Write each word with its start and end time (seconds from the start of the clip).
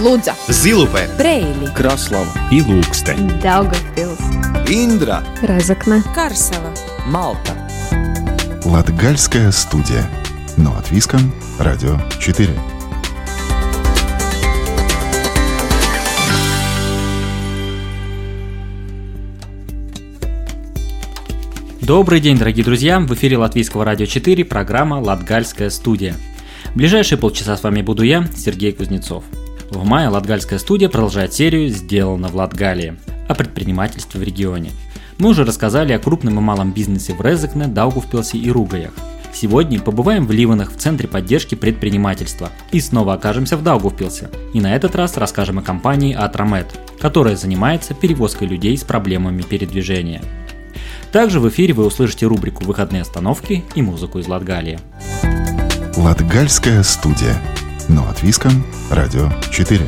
Лудза, 0.00 0.34
Зилупе, 0.48 1.10
Брейли, 1.18 1.66
Краслава 1.76 2.32
и 2.50 2.62
Лукстен. 2.62 3.28
Daugavpils, 3.42 4.18
Индра, 4.66 5.22
Разокна, 5.42 6.02
Карсела. 6.14 6.72
Малта. 7.04 7.52
Латгальская 8.64 9.52
студия. 9.52 10.08
Но 10.56 10.74
от 10.74 10.90
Виском, 10.90 11.34
Радио 11.58 11.98
4. 12.18 12.48
Добрый 21.82 22.20
день, 22.20 22.38
дорогие 22.38 22.64
друзья! 22.64 23.00
В 23.00 23.12
эфире 23.12 23.36
Латвийского 23.36 23.84
радио 23.84 24.06
4 24.06 24.46
программа 24.46 24.94
«Латгальская 24.94 25.68
студия». 25.68 26.16
В 26.72 26.76
ближайшие 26.76 27.18
полчаса 27.18 27.54
с 27.54 27.62
вами 27.62 27.82
буду 27.82 28.02
я, 28.02 28.26
Сергей 28.34 28.72
Кузнецов. 28.72 29.24
В 29.70 29.84
мае 29.84 30.08
Латгальская 30.08 30.58
студия 30.58 30.88
продолжает 30.88 31.32
серию 31.32 31.68
«Сделано 31.68 32.26
в 32.26 32.34
Латгалии» 32.34 32.96
о 33.28 33.34
предпринимательстве 33.36 34.20
в 34.20 34.24
регионе. 34.24 34.72
Мы 35.18 35.28
уже 35.28 35.44
рассказали 35.44 35.92
о 35.92 36.00
крупном 36.00 36.38
и 36.38 36.40
малом 36.40 36.72
бизнесе 36.72 37.14
в 37.14 37.20
Резекне, 37.20 37.68
Даугавпилсе 37.68 38.36
и 38.36 38.50
Ругаях. 38.50 38.90
Сегодня 39.32 39.78
побываем 39.78 40.26
в 40.26 40.32
Ливанах 40.32 40.72
в 40.72 40.76
Центре 40.76 41.06
поддержки 41.06 41.54
предпринимательства 41.54 42.50
и 42.72 42.80
снова 42.80 43.14
окажемся 43.14 43.56
в 43.56 43.62
Даугавпилсе. 43.62 44.28
И 44.54 44.60
на 44.60 44.74
этот 44.74 44.96
раз 44.96 45.16
расскажем 45.16 45.60
о 45.60 45.62
компании 45.62 46.14
Атромед, 46.14 46.66
которая 47.00 47.36
занимается 47.36 47.94
перевозкой 47.94 48.48
людей 48.48 48.76
с 48.76 48.82
проблемами 48.82 49.42
передвижения. 49.42 50.20
Также 51.12 51.38
в 51.38 51.48
эфире 51.48 51.74
вы 51.74 51.86
услышите 51.86 52.26
рубрику 52.26 52.64
«Выходные 52.64 53.02
остановки» 53.02 53.64
и 53.76 53.82
музыку 53.82 54.18
из 54.18 54.26
Латгалии. 54.26 54.80
Латгальская 55.96 56.82
студия. 56.82 57.40
Но 57.88 58.08
от 58.08 58.22
Виском, 58.22 58.64
Радио 58.90 59.30
4. 59.50 59.84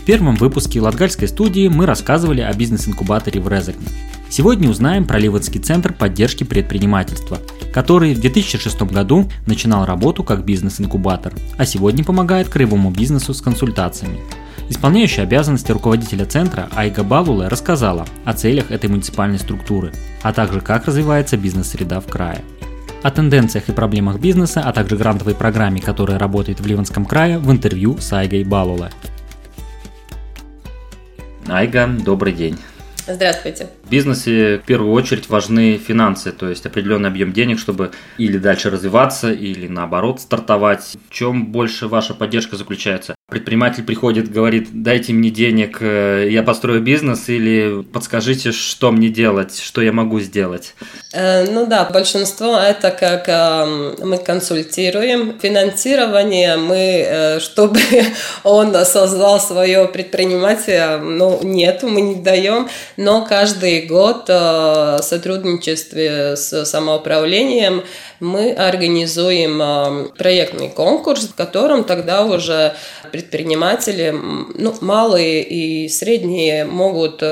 В 0.00 0.04
первом 0.06 0.36
выпуске 0.36 0.80
Латгальской 0.80 1.28
студии 1.28 1.68
мы 1.68 1.86
рассказывали 1.86 2.40
о 2.40 2.52
бизнес-инкубаторе 2.52 3.40
в 3.40 3.48
Резекне. 3.48 3.88
Сегодня 4.28 4.68
узнаем 4.68 5.04
про 5.04 5.18
Ливанский 5.18 5.60
центр 5.60 5.92
поддержки 5.92 6.44
предпринимательства, 6.44 7.38
который 7.72 8.14
в 8.14 8.20
2006 8.20 8.82
году 8.82 9.28
начинал 9.46 9.84
работу 9.84 10.22
как 10.24 10.44
бизнес-инкубатор, 10.44 11.32
а 11.56 11.66
сегодня 11.66 12.04
помогает 12.04 12.48
краевому 12.48 12.90
бизнесу 12.90 13.34
с 13.34 13.40
консультациями. 13.40 14.20
Исполняющая 14.68 15.22
обязанности 15.22 15.70
руководителя 15.70 16.24
центра 16.24 16.68
Айга 16.74 17.04
Балула 17.04 17.48
рассказала 17.48 18.04
о 18.24 18.32
целях 18.32 18.72
этой 18.72 18.90
муниципальной 18.90 19.38
структуры, 19.38 19.92
а 20.22 20.32
также 20.32 20.60
как 20.60 20.86
развивается 20.86 21.36
бизнес-среда 21.36 22.00
в 22.00 22.06
крае. 22.06 22.42
О 23.02 23.10
тенденциях 23.12 23.68
и 23.68 23.72
проблемах 23.72 24.18
бизнеса, 24.18 24.62
а 24.64 24.72
также 24.72 24.96
грантовой 24.96 25.36
программе, 25.36 25.80
которая 25.80 26.18
работает 26.18 26.60
в 26.60 26.66
Ливанском 26.66 27.04
крае, 27.04 27.38
в 27.38 27.50
интервью 27.52 27.98
с 27.98 28.12
Айгой 28.12 28.42
Балуле. 28.42 28.90
Айга, 31.46 31.86
добрый 31.86 32.32
день. 32.32 32.58
Здравствуйте. 33.06 33.68
В 33.84 33.90
бизнесе 33.90 34.58
в 34.58 34.66
первую 34.66 34.92
очередь 34.92 35.28
важны 35.28 35.78
финансы, 35.78 36.32
то 36.32 36.48
есть 36.48 36.66
определенный 36.66 37.08
объем 37.08 37.32
денег, 37.32 37.60
чтобы 37.60 37.92
или 38.18 38.36
дальше 38.36 38.68
развиваться, 38.68 39.32
или 39.32 39.68
наоборот 39.68 40.20
стартовать. 40.20 40.96
В 41.08 41.12
чем 41.12 41.52
больше 41.52 41.86
ваша 41.86 42.14
поддержка 42.14 42.56
заключается? 42.56 43.15
Предприниматель 43.36 43.84
приходит, 43.84 44.32
говорит, 44.32 44.68
дайте 44.72 45.12
мне 45.12 45.28
денег, 45.28 45.76
э, 45.82 46.26
я 46.30 46.42
построю 46.42 46.80
бизнес, 46.80 47.28
или 47.28 47.82
подскажите, 47.82 48.50
что 48.50 48.90
мне 48.92 49.10
делать, 49.10 49.60
что 49.60 49.82
я 49.82 49.92
могу 49.92 50.20
сделать? 50.20 50.72
Э, 51.16 51.46
ну 51.50 51.66
да, 51.66 51.84
большинство 51.84 52.58
это 52.58 52.90
как 52.90 53.28
э, 53.28 53.94
мы 54.04 54.18
консультируем. 54.18 55.38
Финансирование 55.40 56.56
мы, 56.56 56.76
э, 56.76 57.40
чтобы 57.40 57.80
он 58.44 58.74
создал 58.84 59.40
свое 59.40 59.86
предприниматель, 59.88 60.98
ну 61.02 61.40
нет, 61.42 61.82
мы 61.82 62.02
не 62.02 62.16
даем, 62.16 62.68
но 62.98 63.24
каждый 63.24 63.86
год 63.86 64.28
в 64.28 65.00
сотрудничестве 65.02 66.36
с 66.36 66.64
самоуправлением 66.64 67.82
мы 68.20 68.52
организуем 68.52 70.10
проектный 70.16 70.68
конкурс, 70.70 71.28
в 71.28 71.34
котором 71.34 71.84
тогда 71.84 72.24
уже 72.24 72.74
предприниматели, 73.16 74.10
ну, 74.12 74.74
малые 74.80 75.42
и 75.42 75.88
средние 75.88 76.64
могут 76.66 77.22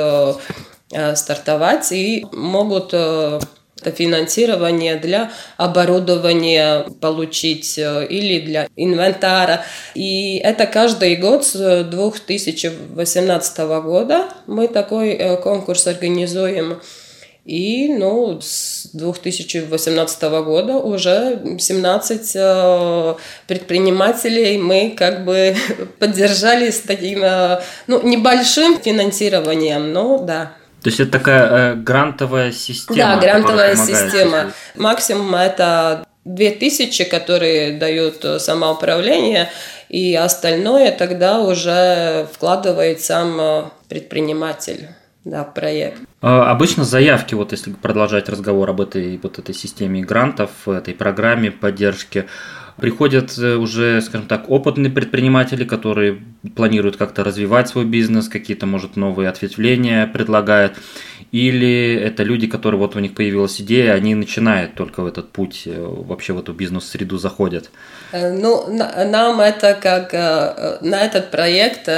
стартовать 1.15 1.93
и 1.93 2.25
могут 2.33 2.95
это 2.95 3.91
финансирование 3.91 4.97
для 4.97 5.31
оборудования 5.59 6.87
получить 7.00 7.77
или 7.77 8.41
для 8.41 8.69
инвентара. 8.77 9.65
И 9.95 10.39
это 10.39 10.67
каждый 10.67 11.17
год 11.17 11.45
с 11.45 11.84
2018 11.84 13.59
года 13.83 14.28
мы 14.47 14.69
такой 14.69 15.37
конкурс 15.43 15.87
организуем. 15.87 16.81
И 17.44 17.93
ну, 17.93 18.41
с 18.41 18.88
2018 18.94 20.22
года 20.22 20.77
уже 20.77 21.59
17 21.59 22.32
э, 22.37 23.15
предпринимателей 23.47 24.56
мы 24.56 24.94
как 24.97 25.27
бы 25.27 25.54
поддержали 25.99 26.71
с 26.71 26.81
таким 26.81 27.22
э, 27.22 27.60
ну, 27.87 28.00
небольшим 28.03 28.81
финансированием, 28.81 29.93
но 29.93 30.19
да. 30.19 30.53
То 30.83 30.88
есть 30.88 31.00
это 31.00 31.12
такая 31.12 31.72
э, 31.72 31.75
грантовая 31.75 32.50
система? 32.50 32.97
Да, 32.97 33.16
грантовая 33.19 33.77
система. 33.77 34.53
Максимум 34.75 35.34
это 35.34 36.06
2000, 36.25 37.04
которые 37.04 37.78
дают 37.78 38.25
самоуправление, 38.41 39.50
и 39.91 40.15
остальное 40.15 40.93
тогда 40.93 41.41
уже 41.41 42.27
вкладывает 42.33 43.03
сам 43.03 43.71
предприниматель 43.91 44.88
да, 45.25 45.45
проект. 45.45 46.01
Обычно 46.21 46.85
заявки, 46.85 47.35
вот 47.35 47.53
если 47.53 47.73
продолжать 47.73 48.29
разговор 48.29 48.71
об 48.71 48.81
этой 48.81 49.19
вот 49.23 49.39
этой 49.39 49.55
системе 49.55 50.03
грантов, 50.03 50.51
этой 50.69 50.95
программе 50.95 51.51
поддержки, 51.51 52.27
приходят 52.77 53.37
уже, 53.39 54.03
скажем 54.03 54.27
так, 54.27 54.51
опытные 54.51 54.91
предприниматели, 54.91 55.65
которые 55.65 56.21
планируют 56.57 56.97
как-то 56.97 57.25
развивать 57.25 57.69
свой 57.69 57.84
бизнес, 57.84 58.29
какие-то, 58.29 58.67
может, 58.67 58.97
новые 58.97 59.29
ответвления 59.29 60.07
предлагают, 60.07 60.77
или 61.34 61.95
это 61.97 62.22
люди, 62.22 62.47
которые 62.47 62.78
вот 62.78 62.95
у 62.95 63.00
них 63.00 63.12
появилась 63.17 63.61
идея, 63.61 63.95
они 63.95 64.15
начинают 64.15 64.77
только 64.77 65.03
в 65.03 65.06
этот 65.06 65.33
путь, 65.33 65.62
вообще 65.67 66.33
в 66.33 66.39
эту 66.39 66.53
бизнес-среду 66.53 67.19
заходят? 67.19 67.71
Ну, 68.12 68.69
нам 68.69 69.41
это 69.41 69.75
как, 69.75 70.12
на 70.12 71.03
этот 71.03 71.33
проект 71.33 71.89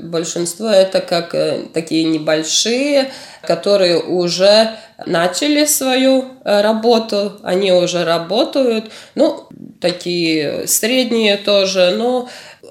большинство 0.00 0.68
это 0.68 1.00
как 1.00 1.32
такие 1.72 2.02
небольшие, 2.02 3.12
которые 3.46 4.00
уже 4.00 4.70
начали 5.06 5.64
свою 5.64 6.24
работу, 6.42 7.34
они 7.44 7.70
уже 7.70 8.04
работают, 8.04 8.90
ну, 9.14 9.46
такие 9.80 10.66
средние 10.66 11.36
тоже, 11.36 11.94
но 11.96 12.28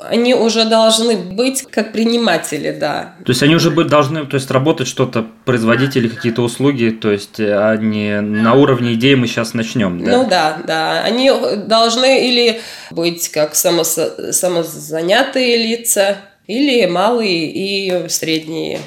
они 0.10 0.34
уже 0.34 0.66
должны 0.66 1.16
быть 1.18 1.64
как 1.64 1.92
приниматели, 1.92 2.72
да. 2.72 3.16
То 3.26 3.32
есть 3.32 3.44
они 3.44 3.56
уже 3.56 3.72
быть 3.72 3.88
должны, 3.88 4.26
то 4.26 4.36
есть 4.36 4.50
работать 4.52 4.88
что-то, 4.88 5.26
производители 5.46 6.08
какие-то 6.08 6.42
услуги, 6.42 6.90
то 6.90 7.12
есть 7.12 7.40
они 7.40 8.14
на 8.20 8.54
уровне 8.54 8.94
идеи 8.94 9.16
мы 9.16 9.28
сейчас 9.28 9.54
начнем, 9.54 10.04
да? 10.04 10.12
Ну 10.12 10.30
да, 10.30 10.58
да. 10.66 11.04
Они 11.04 11.32
должны 11.68 12.28
или 12.28 12.62
быть 12.92 13.30
как 13.30 13.56
само, 13.56 13.84
самозанятые 13.84 15.58
лица, 15.58 16.18
или 16.48 16.86
малые 16.86 17.46
и 17.52 18.10
средние 18.10 18.80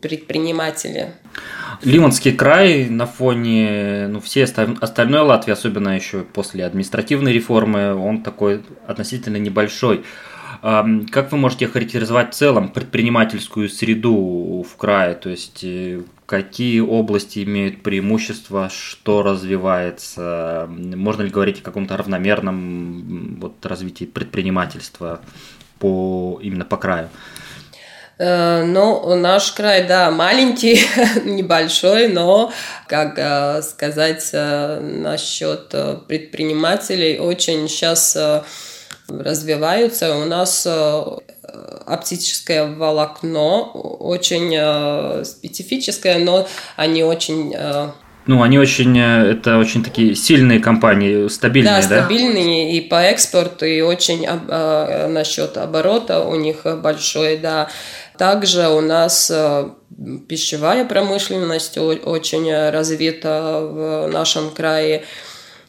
предприниматели. 0.00 1.12
Ливанский 1.82 2.32
край 2.32 2.88
на 2.88 3.06
фоне 3.06 4.06
ну, 4.08 4.20
всей 4.20 4.44
остальной 4.44 5.20
Латвии, 5.22 5.52
особенно 5.52 5.96
еще 5.96 6.22
после 6.22 6.64
административной 6.64 7.32
реформы, 7.32 7.94
он 7.94 8.22
такой 8.22 8.62
относительно 8.86 9.36
небольшой. 9.36 10.04
Как 10.60 11.32
вы 11.32 11.38
можете 11.38 11.66
характеризовать 11.66 12.34
в 12.34 12.36
целом 12.36 12.68
предпринимательскую 12.68 13.68
среду 13.68 14.64
в 14.68 14.76
крае? 14.76 15.14
То 15.14 15.28
есть 15.28 15.64
э, 15.64 16.02
какие 16.24 16.78
области 16.78 17.42
имеют 17.42 17.82
преимущество, 17.82 18.70
что 18.72 19.22
развивается? 19.22 20.68
Можно 20.70 21.22
ли 21.22 21.30
говорить 21.30 21.58
о 21.58 21.62
каком-то 21.62 21.96
равномерном 21.96 23.38
вот, 23.40 23.66
развитии 23.66 24.04
предпринимательства 24.04 25.20
по, 25.80 26.38
именно 26.40 26.64
по 26.64 26.76
краю? 26.76 27.08
Ну, 28.24 29.16
наш 29.16 29.50
край, 29.50 29.84
да, 29.84 30.10
маленький, 30.12 30.80
небольшой, 31.24 32.06
но, 32.06 32.52
как 32.86 33.64
сказать 33.64 34.30
насчет 34.32 35.74
предпринимателей, 36.06 37.18
очень 37.18 37.68
сейчас 37.68 38.16
развиваются. 39.08 40.14
У 40.16 40.24
нас 40.26 40.68
оптическое 41.86 42.66
волокно 42.66 43.64
очень 43.72 45.24
специфическое, 45.24 46.18
но 46.18 46.46
они 46.76 47.02
очень 47.02 47.56
Ну, 48.26 48.42
они 48.42 48.58
очень, 48.58 48.96
э, 48.98 49.32
это 49.32 49.58
очень 49.58 49.82
такие 49.82 50.14
сильные 50.14 50.60
компании, 50.60 51.28
стабильные, 51.28 51.82
да? 51.82 51.88
Да, 51.88 52.02
стабильные 52.02 52.76
и 52.76 52.80
по 52.80 53.02
экспорту, 53.02 53.66
и 53.66 53.80
очень 53.80 54.24
э, 54.26 55.08
насчет 55.08 55.56
оборота 55.56 56.20
у 56.20 56.34
них 56.36 56.64
большой, 56.82 57.36
да. 57.36 57.68
Также 58.16 58.68
у 58.68 58.80
нас 58.80 59.30
э, 59.32 59.70
пищевая 60.28 60.84
промышленность 60.84 61.78
очень 61.78 62.70
развита 62.70 63.60
в 63.60 64.08
нашем 64.12 64.50
крае 64.50 65.04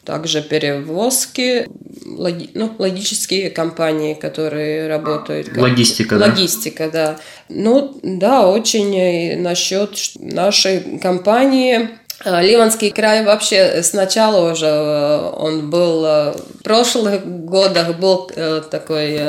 также 0.04 0.42
перевозки, 0.42 1.66
логи, 2.04 2.50
ну, 2.54 2.74
логические 2.78 3.50
компании, 3.50 4.14
которые 4.14 4.86
работают. 4.86 5.48
Как, 5.48 5.58
логистика, 5.58 6.18
да? 6.18 6.26
Логистика, 6.26 6.90
да. 6.90 7.18
Ну, 7.48 7.98
да, 8.02 8.46
очень 8.46 9.40
насчет 9.40 9.98
нашей 10.16 10.98
компании. 10.98 11.88
А, 12.24 12.42
Ливанский 12.42 12.90
край 12.90 13.24
вообще 13.24 13.82
сначала 13.82 14.52
уже 14.52 14.66
э, 14.66 15.30
он 15.36 15.70
был 15.70 16.04
э, 16.04 16.32
в 16.32 16.62
прошлых 16.62 17.24
годах 17.44 17.98
был 17.98 18.30
э, 18.34 18.62
такой 18.70 19.20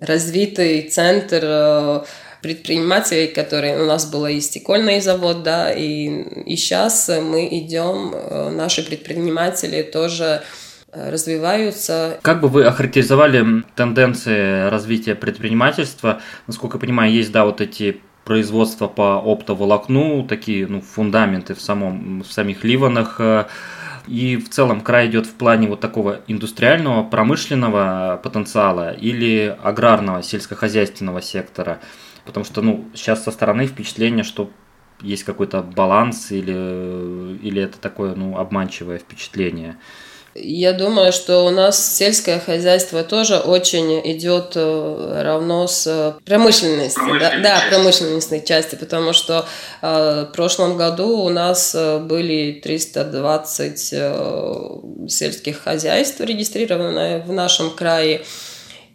развитый 0.00 0.82
центр 0.82 2.04
предпринимателей, 2.46 3.26
которые 3.26 3.82
у 3.82 3.86
нас 3.86 4.06
был 4.06 4.26
и 4.26 4.40
стекольный 4.40 5.00
завод, 5.00 5.42
да, 5.42 5.72
и, 5.72 6.06
и 6.44 6.56
сейчас 6.56 7.08
мы 7.08 7.48
идем, 7.50 8.14
э, 8.14 8.50
наши 8.50 8.84
предприниматели 8.84 9.82
тоже 9.82 10.42
э, 10.92 11.10
развиваются. 11.10 12.18
Как 12.22 12.40
бы 12.40 12.48
вы 12.48 12.64
охарактеризовали 12.64 13.64
тенденции 13.74 14.68
развития 14.68 15.16
предпринимательства? 15.16 16.20
Насколько 16.46 16.76
я 16.76 16.80
понимаю, 16.80 17.12
есть, 17.12 17.32
да, 17.32 17.44
вот 17.44 17.60
эти 17.60 18.00
производства 18.26 18.88
по 18.88 19.16
оптоволокну, 19.24 20.26
такие, 20.26 20.66
ну, 20.66 20.82
фундаменты 20.82 21.54
в, 21.54 21.62
самом, 21.62 22.20
в 22.20 22.30
самих 22.30 22.62
Ливанах, 22.64 23.16
э, 23.18 23.46
и 24.06 24.36
в 24.36 24.50
целом 24.50 24.82
край 24.82 25.06
идет 25.06 25.26
в 25.26 25.32
плане 25.32 25.68
вот 25.68 25.80
такого 25.80 26.20
индустриального, 26.26 27.02
промышленного 27.04 28.20
потенциала 28.22 28.92
или 28.92 29.56
аграрного, 29.62 30.22
сельскохозяйственного 30.22 31.22
сектора– 31.22 31.80
Потому 32.26 32.44
что, 32.44 32.60
ну, 32.60 32.84
сейчас 32.92 33.22
со 33.22 33.30
стороны 33.30 33.66
впечатление, 33.66 34.24
что 34.24 34.50
есть 35.00 35.22
какой-то 35.22 35.62
баланс 35.62 36.32
или, 36.32 37.38
или 37.40 37.62
это 37.62 37.78
такое, 37.78 38.14
ну, 38.14 38.36
обманчивое 38.36 38.98
впечатление. 38.98 39.76
Я 40.38 40.72
думаю, 40.72 41.12
что 41.12 41.46
у 41.46 41.50
нас 41.50 41.96
сельское 41.96 42.38
хозяйство 42.38 43.02
тоже 43.02 43.38
очень 43.38 44.00
идет 44.12 44.52
э, 44.54 45.22
равно 45.22 45.66
с 45.66 46.16
промышленностью, 46.26 47.18
да, 47.18 47.40
да, 47.40 47.62
промышленностной 47.70 48.44
части, 48.44 48.74
потому 48.74 49.12
что 49.12 49.46
э, 49.80 50.26
в 50.28 50.34
прошлом 50.34 50.76
году 50.76 51.20
у 51.20 51.30
нас 51.30 51.74
э, 51.74 51.98
были 51.98 52.60
320 52.62 53.88
э, 53.92 55.08
сельских 55.08 55.62
хозяйств 55.62 56.20
регистрированные 56.20 57.22
в 57.22 57.32
нашем 57.32 57.70
крае. 57.70 58.22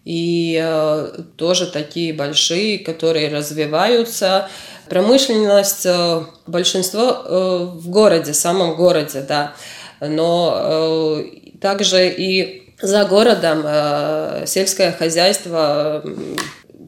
И 0.05 0.59
э, 0.61 1.21
тоже 1.37 1.67
такие 1.67 2.13
большие, 2.13 2.79
которые 2.79 3.29
развиваются. 3.29 4.49
Промышленность, 4.89 5.85
э, 5.85 6.23
большинство 6.47 7.23
э, 7.23 7.57
в 7.73 7.89
городе, 7.89 8.33
самом 8.33 8.75
городе, 8.75 9.21
да, 9.21 9.53
но 10.01 10.53
э, 10.57 11.23
также 11.61 12.09
и 12.09 12.73
за 12.81 13.05
городом 13.05 13.61
э, 13.63 14.43
сельское 14.47 14.91
хозяйство 14.91 16.03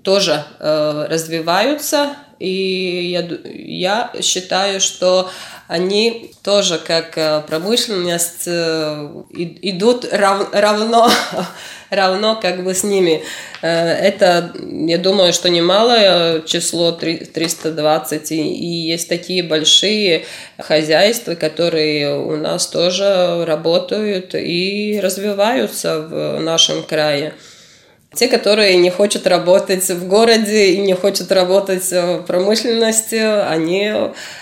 тоже 0.04 0.44
э, 0.60 1.06
развиваются, 1.10 2.16
и 2.40 3.12
я, 3.12 3.22
я 3.44 4.12
считаю, 4.22 4.82
что 4.82 5.30
они 5.68 6.34
тоже 6.44 6.78
как 6.78 7.18
э, 7.18 7.42
промышленность 7.48 8.48
э, 8.48 9.24
идут 9.32 10.06
рав, 10.12 10.50
равно 10.52 11.10
равно 11.96 12.40
как 12.42 12.64
бы 12.64 12.74
с 12.74 12.84
ними. 12.84 13.24
Э, 13.62 13.90
это, 13.92 14.54
я 14.88 14.98
думаю, 14.98 15.34
что 15.34 15.50
немалое 15.50 16.42
число 16.42 16.92
320, 16.92 18.32
и 18.32 18.36
есть 18.36 19.10
такие 19.10 19.44
большие 19.44 20.26
хозяйства, 20.58 21.36
которые 21.36 22.18
у 22.18 22.36
нас 22.36 22.68
тоже 22.68 23.46
работают 23.46 24.36
и 24.36 25.00
развиваются 25.02 26.00
в 26.00 26.40
нашем 26.40 26.84
крае. 26.84 27.34
Те, 28.14 28.28
которые 28.28 28.78
не 28.78 28.92
хотят 28.92 29.26
работать 29.28 29.90
в 29.90 30.08
городе 30.08 30.74
и 30.74 30.78
не 30.80 30.96
хотят 30.96 31.32
работать 31.32 31.92
в 31.92 32.24
промышленности, 32.28 33.16
они 33.16 33.92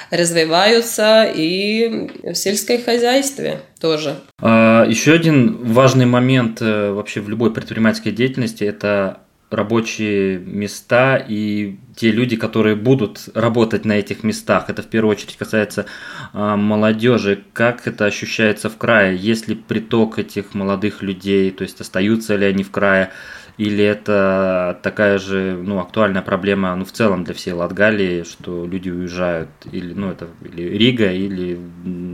развиваются 0.09 1.23
и 1.33 2.09
в 2.23 2.35
сельском 2.35 2.83
хозяйстве 2.83 3.61
тоже. 3.79 4.15
А, 4.39 4.85
еще 4.85 5.13
один 5.13 5.57
важный 5.63 6.05
момент 6.05 6.61
э, 6.61 6.91
вообще 6.91 7.21
в 7.21 7.29
любой 7.29 7.53
предпринимательской 7.53 8.11
деятельности– 8.11 8.63
это 8.65 9.21
рабочие 9.51 10.39
места 10.39 11.17
и 11.17 11.77
те 11.95 12.11
люди, 12.11 12.37
которые 12.37 12.75
будут 12.75 13.29
работать 13.33 13.83
на 13.85 13.93
этих 13.93 14.23
местах. 14.23 14.69
Это 14.69 14.81
в 14.81 14.87
первую 14.87 15.11
очередь 15.11 15.35
касается 15.35 15.85
э, 16.33 16.55
молодежи. 16.55 17.43
Как 17.53 17.85
это 17.85 18.05
ощущается 18.05 18.69
в 18.69 18.77
крае? 18.77 19.17
Есть 19.17 19.47
ли 19.49 19.55
приток 19.55 20.19
этих 20.19 20.53
молодых 20.53 21.01
людей? 21.01 21.51
То 21.51 21.63
есть 21.63 21.81
остаются 21.81 22.35
ли 22.37 22.45
они 22.45 22.63
в 22.63 22.71
крае? 22.71 23.11
Или 23.61 23.85
это 23.85 24.79
такая 24.81 25.19
же 25.19 25.55
ну, 25.55 25.79
актуальная 25.79 26.23
проблема 26.23 26.75
ну, 26.75 26.83
в 26.83 26.91
целом 26.91 27.23
для 27.23 27.35
всей 27.35 27.53
Латгалии, 27.53 28.23
что 28.23 28.65
люди 28.65 28.89
уезжают 28.89 29.49
или, 29.71 29.93
ну, 29.93 30.09
это, 30.09 30.29
или 30.43 30.63
Рига, 30.63 31.11
или 31.11 31.59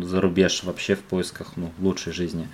за 0.03 0.19
рубеж 0.19 0.63
вообще 0.63 0.95
в 0.95 1.03
поисках 1.03 1.53
ну, 1.55 1.71
лучшей 1.79 2.11
жизни? 2.11 2.49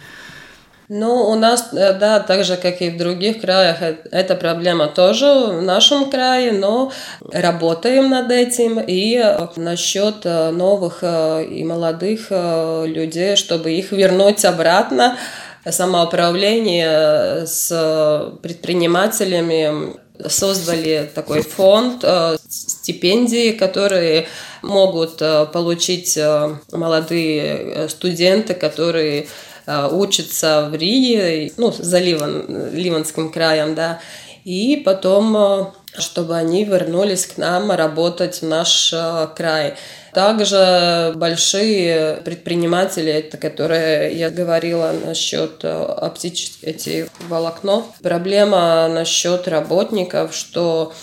Ну, 0.90 1.32
у 1.32 1.36
нас, 1.36 1.74
э, 1.74 1.94
да, 1.94 2.20
так 2.20 2.44
же, 2.44 2.56
как 2.56 2.84
и 2.84 2.92
в 2.92 2.98
других 2.98 3.42
краях, 3.42 3.82
э, 3.82 3.96
эта 4.12 4.36
проблема 4.36 4.88
тоже 4.88 5.26
в 5.26 5.62
нашем 5.64 6.12
крае, 6.12 6.52
но 6.52 6.92
работаем 7.32 8.12
над 8.12 8.30
этим. 8.30 8.80
И 8.80 9.16
э, 9.16 9.48
насчет 9.56 10.24
новых 10.26 11.04
и 11.04 11.64
молодых 11.64 12.30
людей, 12.30 13.38
чтобы 13.38 13.72
их 13.72 13.92
вернуть 13.92 14.46
обратно, 14.46 15.18
самоуправление 15.66 17.48
с 17.48 18.34
предпринимателями 18.42 19.98
создали 20.28 21.10
такой 21.14 21.42
фонд 21.42 22.04
э, 22.04 22.38
стипендии, 22.48 23.52
которые 23.52 24.28
могут 24.62 25.22
э, 25.22 25.46
получить 25.52 26.18
э, 26.18 26.56
молодые 26.72 27.90
студенты, 27.90 28.54
которые 28.54 29.28
учатся 29.66 30.68
в 30.70 30.76
Риге, 30.76 31.54
ну, 31.56 31.72
за 31.72 31.98
Ливан, 32.00 32.74
Ливанским 32.74 33.32
краем, 33.32 33.76
да, 33.76 34.02
и 34.44 34.82
потом, 34.86 35.74
чтобы 35.98 36.36
они 36.36 36.66
вернулись 36.66 37.26
к 37.28 37.38
нам 37.38 37.72
работать 37.72 38.42
в 38.42 38.46
наш 38.46 38.94
край. 39.38 39.76
Также 40.14 41.14
большие 41.16 42.18
предприниматели, 42.24 43.12
это 43.12 43.38
которые 43.38 44.16
я 44.18 44.30
говорила 44.30 44.94
насчет 45.06 45.64
э, 45.64 45.70
оптических 45.70 46.64
эти 46.64 47.10
волокно. 47.28 47.88
Проблема 48.02 48.88
насчет 48.88 49.48
работников, 49.48 50.36
что 50.36 50.94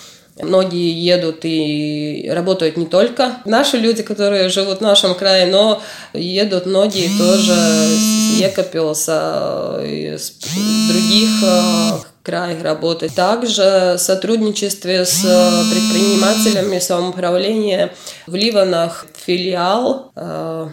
Многие 0.42 0.92
едут 0.92 1.40
и 1.42 2.30
работают 2.32 2.76
не 2.76 2.86
только 2.86 3.36
наши 3.44 3.76
люди, 3.76 4.02
которые 4.02 4.48
живут 4.48 4.78
в 4.78 4.82
нашем 4.82 5.14
крае, 5.14 5.46
но 5.46 5.82
едут 6.12 6.66
многие 6.66 7.08
тоже 7.18 7.52
с 7.52 8.40
Екапилса, 8.40 9.80
из 9.84 10.32
других 10.88 11.30
э, 11.42 11.90
край 12.22 12.62
работать. 12.62 13.14
Также 13.14 13.94
в 13.96 13.98
сотрудничестве 13.98 15.04
с 15.04 15.24
э, 15.24 15.70
предпринимателями 15.70 16.78
самоуправления 16.78 17.92
в 18.26 18.34
Ливанах 18.34 19.06
филиал. 19.16 20.12
Э, 20.16 20.68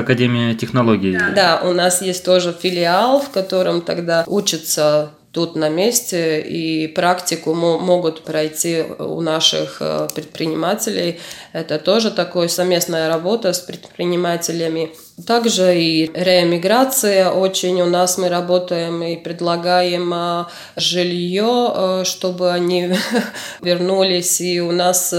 академия 0.00 0.54
технологий. 0.54 1.18
Да, 1.34 1.62
у 1.64 1.72
нас 1.72 2.02
есть 2.02 2.24
тоже 2.24 2.54
филиал, 2.58 3.20
в 3.20 3.30
котором 3.30 3.82
тогда 3.82 4.24
учатся 4.26 5.10
тут 5.32 5.56
на 5.56 5.70
месте, 5.70 6.40
и 6.42 6.86
практику 6.88 7.54
могут 7.54 8.22
пройти 8.22 8.84
у 8.98 9.20
наших 9.22 9.78
э, 9.80 10.08
предпринимателей. 10.14 11.20
Это 11.54 11.78
тоже 11.78 12.10
такая 12.10 12.48
совместная 12.48 13.08
работа 13.08 13.54
с 13.54 13.60
предпринимателями. 13.60 14.94
Также 15.26 15.78
и 15.78 16.10
реэмиграция 16.14 17.30
очень 17.30 17.80
у 17.80 17.86
нас 17.86 18.18
мы 18.18 18.28
работаем 18.28 19.02
и 19.02 19.16
предлагаем 19.16 20.12
э, 20.12 20.44
жилье, 20.76 21.72
э, 21.74 22.04
чтобы 22.04 22.52
они 22.52 22.94
вернулись, 23.62 24.42
и 24.42 24.60
у 24.60 24.70
нас 24.70 25.14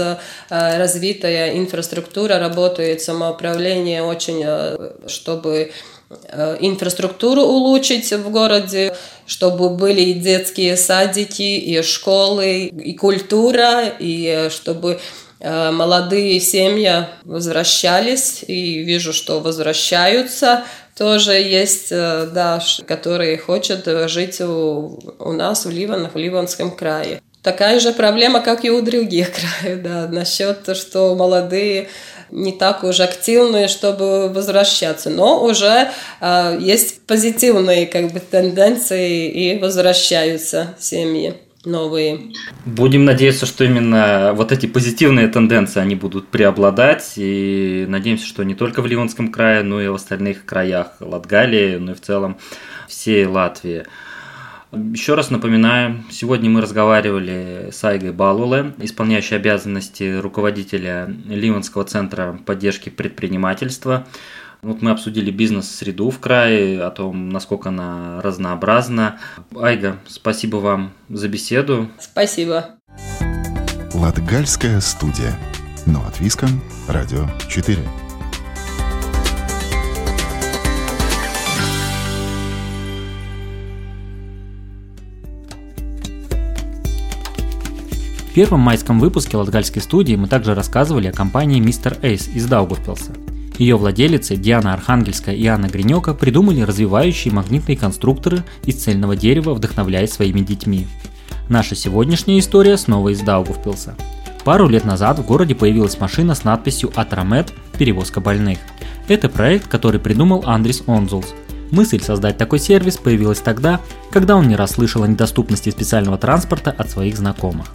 развитая 0.48 1.56
инфраструктура 1.56 2.38
работает, 2.38 3.02
самоуправление 3.02 4.02
очень, 4.02 4.44
чтобы 5.08 5.72
Э, 5.93 5.93
инфраструктуру 6.60 7.42
улучшить 7.42 8.12
в 8.12 8.30
городе, 8.30 8.96
чтобы 9.26 9.70
были 9.70 10.00
и 10.00 10.12
детские 10.14 10.76
садики, 10.76 11.42
и 11.42 11.82
школы, 11.82 12.66
и 12.66 12.94
культура, 12.94 13.88
и 13.98 14.26
э, 14.26 14.50
чтобы 14.50 15.00
молодые 15.40 16.40
семьи 16.40 17.06
возвращались 17.24 18.42
и 18.46 18.78
вижу, 18.78 19.12
что 19.12 19.40
возвращаются. 19.40 20.64
Тоже 20.96 21.32
есть, 21.32 21.90
да, 21.90 22.62
которые 22.86 23.36
хотят 23.36 23.86
жить 24.08 24.40
у, 24.40 24.98
у 25.18 25.32
нас 25.32 25.66
в 25.66 25.70
Ливанах, 25.70 26.14
в 26.14 26.18
Ливанском 26.18 26.70
крае. 26.70 27.20
Такая 27.44 27.78
же 27.78 27.92
проблема, 27.92 28.40
как 28.40 28.64
и 28.64 28.70
у 28.70 28.80
других 28.80 29.30
краев, 29.60 29.82
да, 29.82 30.08
насчет, 30.08 30.74
что 30.74 31.14
молодые 31.14 31.88
не 32.30 32.52
так 32.52 32.84
уж 32.84 33.00
активные, 33.00 33.68
чтобы 33.68 34.28
возвращаться, 34.28 35.10
но 35.10 35.44
уже 35.44 35.90
э, 36.20 36.58
есть 36.60 37.06
позитивные 37.06 37.86
как 37.86 38.12
бы 38.12 38.20
тенденции 38.20 39.28
и 39.28 39.58
возвращаются 39.58 40.74
семьи 40.78 41.34
новые. 41.64 42.20
Будем 42.64 43.04
надеяться, 43.04 43.46
что 43.46 43.64
именно 43.64 44.32
вот 44.34 44.52
эти 44.52 44.66
позитивные 44.66 45.28
тенденции, 45.28 45.80
они 45.80 45.94
будут 45.94 46.28
преобладать, 46.28 47.14
и 47.16 47.86
надеемся, 47.88 48.26
что 48.26 48.42
не 48.42 48.54
только 48.54 48.82
в 48.82 48.86
Ливанском 48.86 49.30
крае, 49.30 49.62
но 49.62 49.80
и 49.80 49.88
в 49.88 49.94
остальных 49.94 50.44
краях 50.44 50.88
Латгалии, 51.00 51.76
ну 51.76 51.92
и 51.92 51.94
в 51.94 52.00
целом 52.00 52.36
всей 52.88 53.26
Латвии. 53.26 53.84
Еще 54.92 55.14
раз 55.14 55.30
напоминаю, 55.30 56.04
сегодня 56.10 56.50
мы 56.50 56.60
разговаривали 56.60 57.70
с 57.72 57.82
Айгой 57.84 58.12
Балуле, 58.12 58.74
исполняющей 58.78 59.36
обязанности 59.36 60.18
руководителя 60.18 61.14
Ливанского 61.26 61.84
центра 61.84 62.38
поддержки 62.44 62.88
предпринимательства. 62.88 64.06
Вот 64.62 64.80
мы 64.80 64.92
обсудили 64.92 65.30
бизнес-среду 65.30 66.08
в 66.10 66.18
крае, 66.20 66.82
о 66.82 66.90
том, 66.90 67.28
насколько 67.28 67.68
она 67.68 68.20
разнообразна. 68.22 69.18
Айга, 69.54 69.98
спасибо 70.06 70.56
вам 70.56 70.92
за 71.10 71.28
беседу. 71.28 71.90
Спасибо. 71.98 72.70
Латгальская 73.92 74.80
студия. 74.80 75.38
Но 75.86 76.04
от 76.06 76.18
Виском. 76.18 76.62
Радио 76.88 77.28
4. 77.48 77.78
В 88.34 88.36
первом 88.36 88.58
майском 88.58 88.98
выпуске 88.98 89.36
Латгальской 89.36 89.80
студии 89.80 90.16
мы 90.16 90.26
также 90.26 90.56
рассказывали 90.56 91.06
о 91.06 91.12
компании 91.12 91.62
Mr. 91.62 92.00
Ace 92.00 92.28
из 92.34 92.46
Даугавпилса. 92.46 93.12
Ее 93.58 93.76
владелицы 93.76 94.34
Диана 94.34 94.74
Архангельская 94.74 95.36
и 95.36 95.46
Анна 95.46 95.66
Гринёка 95.66 96.14
придумали 96.14 96.62
развивающие 96.62 97.32
магнитные 97.32 97.76
конструкторы 97.76 98.42
из 98.64 98.82
цельного 98.82 99.14
дерева, 99.14 99.54
вдохновляясь 99.54 100.14
своими 100.14 100.40
детьми. 100.40 100.88
Наша 101.48 101.76
сегодняшняя 101.76 102.40
история 102.40 102.76
снова 102.76 103.10
из 103.10 103.20
Даугавпилса. 103.20 103.94
Пару 104.42 104.68
лет 104.68 104.84
назад 104.84 105.20
в 105.20 105.24
городе 105.24 105.54
появилась 105.54 106.00
машина 106.00 106.34
с 106.34 106.42
надписью 106.42 106.90
«Атрамед. 106.96 107.52
Перевозка 107.78 108.20
больных». 108.20 108.58
Это 109.06 109.28
проект, 109.28 109.68
который 109.68 110.00
придумал 110.00 110.42
Андрис 110.44 110.82
Онзулс– 110.88 111.32
Мысль 111.70 112.00
создать 112.00 112.38
такой 112.38 112.58
сервис 112.58 112.96
появилась 112.96 113.40
тогда, 113.40 113.80
когда 114.10 114.36
он 114.36 114.48
не 114.48 114.56
раз 114.56 114.72
слышал 114.72 115.02
о 115.02 115.08
недоступности 115.08 115.70
специального 115.70 116.18
транспорта 116.18 116.70
от 116.70 116.90
своих 116.90 117.16
знакомых. 117.16 117.74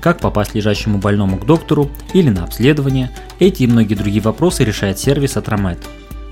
Как 0.00 0.20
попасть 0.20 0.54
лежащему 0.54 0.98
больному 0.98 1.38
к 1.38 1.46
доктору 1.46 1.90
или 2.12 2.30
на 2.30 2.44
обследование, 2.44 3.10
эти 3.38 3.64
и 3.64 3.66
многие 3.66 3.94
другие 3.94 4.22
вопросы 4.22 4.64
решает 4.64 4.98
сервис 4.98 5.36
Атромет. 5.36 5.78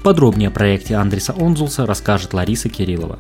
Подробнее 0.03 0.49
о 0.49 0.53
проекте 0.53 0.95
Андреса 0.95 1.35
Онзулса 1.39 1.87
расскажет 1.87 2.33
Лариса 2.35 2.69
Кириллова. 2.69 3.19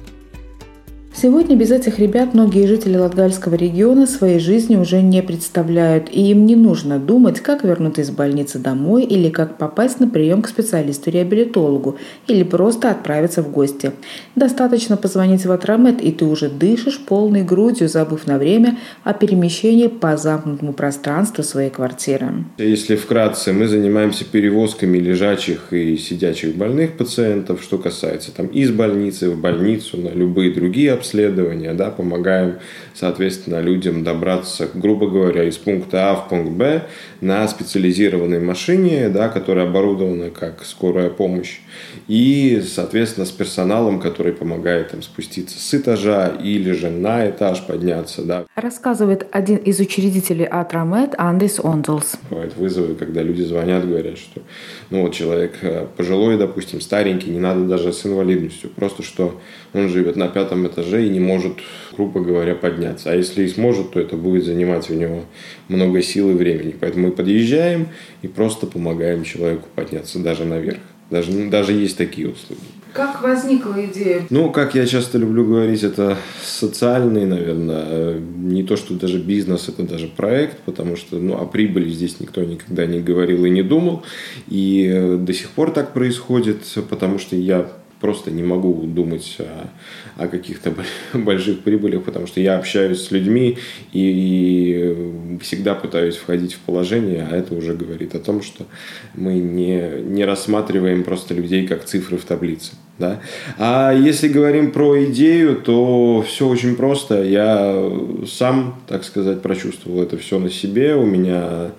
Сегодня 1.20 1.56
без 1.56 1.72
этих 1.72 1.98
ребят 1.98 2.32
многие 2.32 2.68
жители 2.68 2.96
Латгальского 2.96 3.56
региона 3.56 4.06
своей 4.06 4.38
жизни 4.38 4.76
уже 4.76 5.02
не 5.02 5.20
представляют, 5.20 6.08
и 6.12 6.30
им 6.30 6.46
не 6.46 6.54
нужно 6.54 7.00
думать, 7.00 7.40
как 7.40 7.64
вернуться 7.64 8.02
из 8.02 8.10
больницы 8.10 8.60
домой 8.60 9.02
или 9.02 9.28
как 9.28 9.58
попасть 9.58 9.98
на 9.98 10.08
прием 10.08 10.42
к 10.42 10.48
специалисту-реабилитологу 10.48 11.98
или 12.28 12.44
просто 12.44 12.92
отправиться 12.92 13.42
в 13.42 13.50
гости. 13.50 13.90
Достаточно 14.37 14.96
позвонить 14.96 15.44
в 15.44 15.50
Атрамет, 15.50 16.00
и 16.00 16.12
ты 16.12 16.25
уже 16.25 16.48
дышишь 16.48 17.00
полной 17.00 17.42
грудью, 17.42 17.88
забыв 17.88 18.28
на 18.28 18.38
время 18.38 18.78
о 19.02 19.12
перемещении 19.12 19.88
по 19.88 20.16
замкнутому 20.16 20.72
пространству 20.72 21.42
своей 21.42 21.70
квартиры. 21.70 22.44
Если 22.58 22.94
вкратце, 22.94 23.52
мы 23.52 23.66
занимаемся 23.66 24.25
перевозками 24.25 24.98
лежачих 24.98 25.72
и 25.72 25.96
сидячих 25.96 26.54
больных 26.54 26.96
пациентов, 26.96 27.60
что 27.60 27.76
касается 27.76 28.30
там 28.30 28.46
из 28.46 28.70
больницы 28.70 29.30
в 29.30 29.40
больницу, 29.40 29.96
на 29.96 30.10
любые 30.10 30.52
другие 30.54 30.92
обстоятельства, 30.92 31.08
обследования, 31.09 31.73
да, 31.73 31.91
помогаем, 31.91 32.59
соответственно, 32.95 33.61
людям 33.61 34.05
добраться, 34.05 34.69
грубо 34.75 35.09
говоря, 35.09 35.45
из 35.45 35.57
пункта 35.57 36.11
А 36.11 36.15
в 36.15 36.29
пункт 36.29 36.53
Б 36.53 36.83
на 37.21 37.49
специализированной 37.49 38.41
машине, 38.41 39.09
да, 39.09 39.29
которая 39.29 39.67
оборудована 39.67 40.31
как 40.31 40.65
скорая 40.65 41.09
помощь, 41.09 41.61
и, 42.09 42.62
соответственно, 42.67 43.27
с 43.27 43.31
персоналом, 43.31 44.00
который 44.00 44.33
помогает 44.33 44.93
им 44.93 45.03
спуститься 45.03 45.59
с 45.59 45.75
этажа 45.75 46.29
или 46.29 46.73
же 46.73 46.91
на 46.91 47.29
этаж 47.29 47.67
подняться. 47.67 48.23
Да. 48.23 48.45
Рассказывает 48.55 49.27
один 49.33 49.57
из 49.57 49.81
учредителей 49.81 50.47
Атрамед 50.47 51.15
Андрис 51.17 51.59
Онзелс. 51.59 52.19
Бывают 52.31 52.57
вызовы, 52.57 52.95
когда 52.95 53.23
люди 53.23 53.43
звонят, 53.43 53.88
говорят, 53.88 54.19
что 54.19 54.43
ну, 54.91 55.03
вот 55.03 55.15
человек 55.15 55.57
э, 55.62 55.87
пожилой, 55.97 56.37
допустим, 56.37 56.81
старенький, 56.81 57.31
не 57.31 57.41
надо 57.41 57.65
даже 57.65 57.93
с 57.93 58.05
инвалидностью, 58.05 58.71
просто 58.71 59.03
что 59.03 59.41
он 59.78 59.88
живет 59.88 60.16
на 60.16 60.28
пятом 60.28 60.66
этаже 60.66 61.06
и 61.06 61.08
не 61.08 61.20
может, 61.20 61.54
грубо 61.97 62.20
говоря, 62.20 62.54
подняться. 62.54 63.11
А 63.11 63.14
если 63.14 63.44
и 63.44 63.49
сможет, 63.49 63.92
то 63.92 64.00
это 64.00 64.16
будет 64.16 64.44
занимать 64.44 64.90
у 64.90 64.94
него 64.94 65.25
много 65.68 66.02
сил 66.02 66.30
и 66.30 66.35
времени. 66.35 66.75
Поэтому 66.78 67.08
мы 67.08 67.12
подъезжаем 67.12 67.88
и 68.23 68.28
просто 68.28 68.66
помогаем 68.66 69.25
человеку 69.25 69.68
подняться 69.75 70.18
даже 70.18 70.44
наверх. 70.44 70.80
Даже, 71.11 71.32
даже 71.49 71.73
есть 71.73 71.97
такие 71.97 72.28
услуги. 72.28 72.61
Как 72.92 73.23
возникла 73.23 73.75
идея? 73.87 74.26
Ну, 74.28 74.50
как 74.50 74.75
я 74.75 74.87
часто 74.87 75.16
люблю 75.16 75.44
говорить, 75.44 75.82
это 75.82 76.18
социальный, 76.42 77.25
наверное, 77.25 78.18
не 78.18 78.62
то, 78.62 78.76
что 78.76 78.94
даже 78.94 79.18
бизнес, 79.18 79.68
это 79.68 79.85
даже 79.85 80.08
проект, 80.08 80.58
потому 80.61 80.97
что 80.97 81.18
ну, 81.18 81.38
о 81.38 81.47
прибыли 81.47 81.88
здесь 81.90 82.20
никто 82.20 82.42
никогда 82.42 82.85
не 82.87 83.00
говорил 83.00 83.44
и 83.47 83.50
не 83.50 83.62
думал. 83.62 84.02
И 84.49 84.90
э, 84.92 85.16
до 85.16 85.32
сих 85.32 85.49
пор 85.50 85.70
так 85.70 85.94
происходит, 85.94 86.62
потому 86.90 87.18
что 87.18 87.37
я 87.37 87.70
просто 88.00 88.31
не 88.31 88.43
могу 88.43 88.87
думать 88.87 89.37
о, 89.38 90.23
о 90.23 90.28
каких-то 90.28 90.75
больших 91.14 91.61
прибылях, 91.61 92.05
потому 92.05 92.26
что 92.26 92.40
я 92.40 92.57
общаюсь 92.57 93.00
с 93.00 93.11
людьми 93.11 93.59
и 93.93 95.38
всегда 95.40 95.75
пытаюсь 95.75 96.17
входить 96.17 96.55
в 96.55 96.61
положение, 96.61 97.26
а 97.31 97.37
это 97.37 97.55
уже 97.55 97.75
говорит 97.75 98.14
о 98.14 98.19
том, 98.19 98.43
что 98.43 98.67
мы 99.14 99.35
не, 99.35 100.02
не 100.02 100.25
рассматриваем 100.25 101.05
просто 101.05 101.35
людей 101.35 101.67
как 101.67 101.85
цифры 101.85 102.19
в 102.19 102.25
таблице. 102.25 102.73
Да? 102.99 103.21
А 103.59 103.93
если 103.93 104.28
говорим 104.28 104.73
про 104.73 105.05
идею, 105.05 105.57
то 105.57 106.25
все 106.26 106.49
очень 106.49 106.75
просто. 106.75 107.23
Я 107.23 107.90
сам, 108.26 108.81
так 108.88 109.05
сказать, 109.05 109.40
прочувствовал 109.40 110.02
это 110.02 110.19
все 110.19 110.40
на 110.40 110.50
себе. 110.50 110.97
У 110.97 111.07
меня 111.07 111.71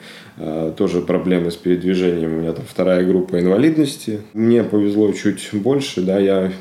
тоже 0.78 1.02
проблемы 1.02 1.52
с 1.52 1.56
передвижением. 1.56 2.34
У 2.34 2.40
меня 2.42 2.54
там 2.54 2.64
вторая 2.68 3.06
группа 3.06 3.40
инвалидности. 3.40 4.22
Мне 4.34 4.64
повезло 4.64 5.12
чуть 5.12 5.50
больше, 5.54 6.02
да, 6.02 6.18
я 6.20 6.52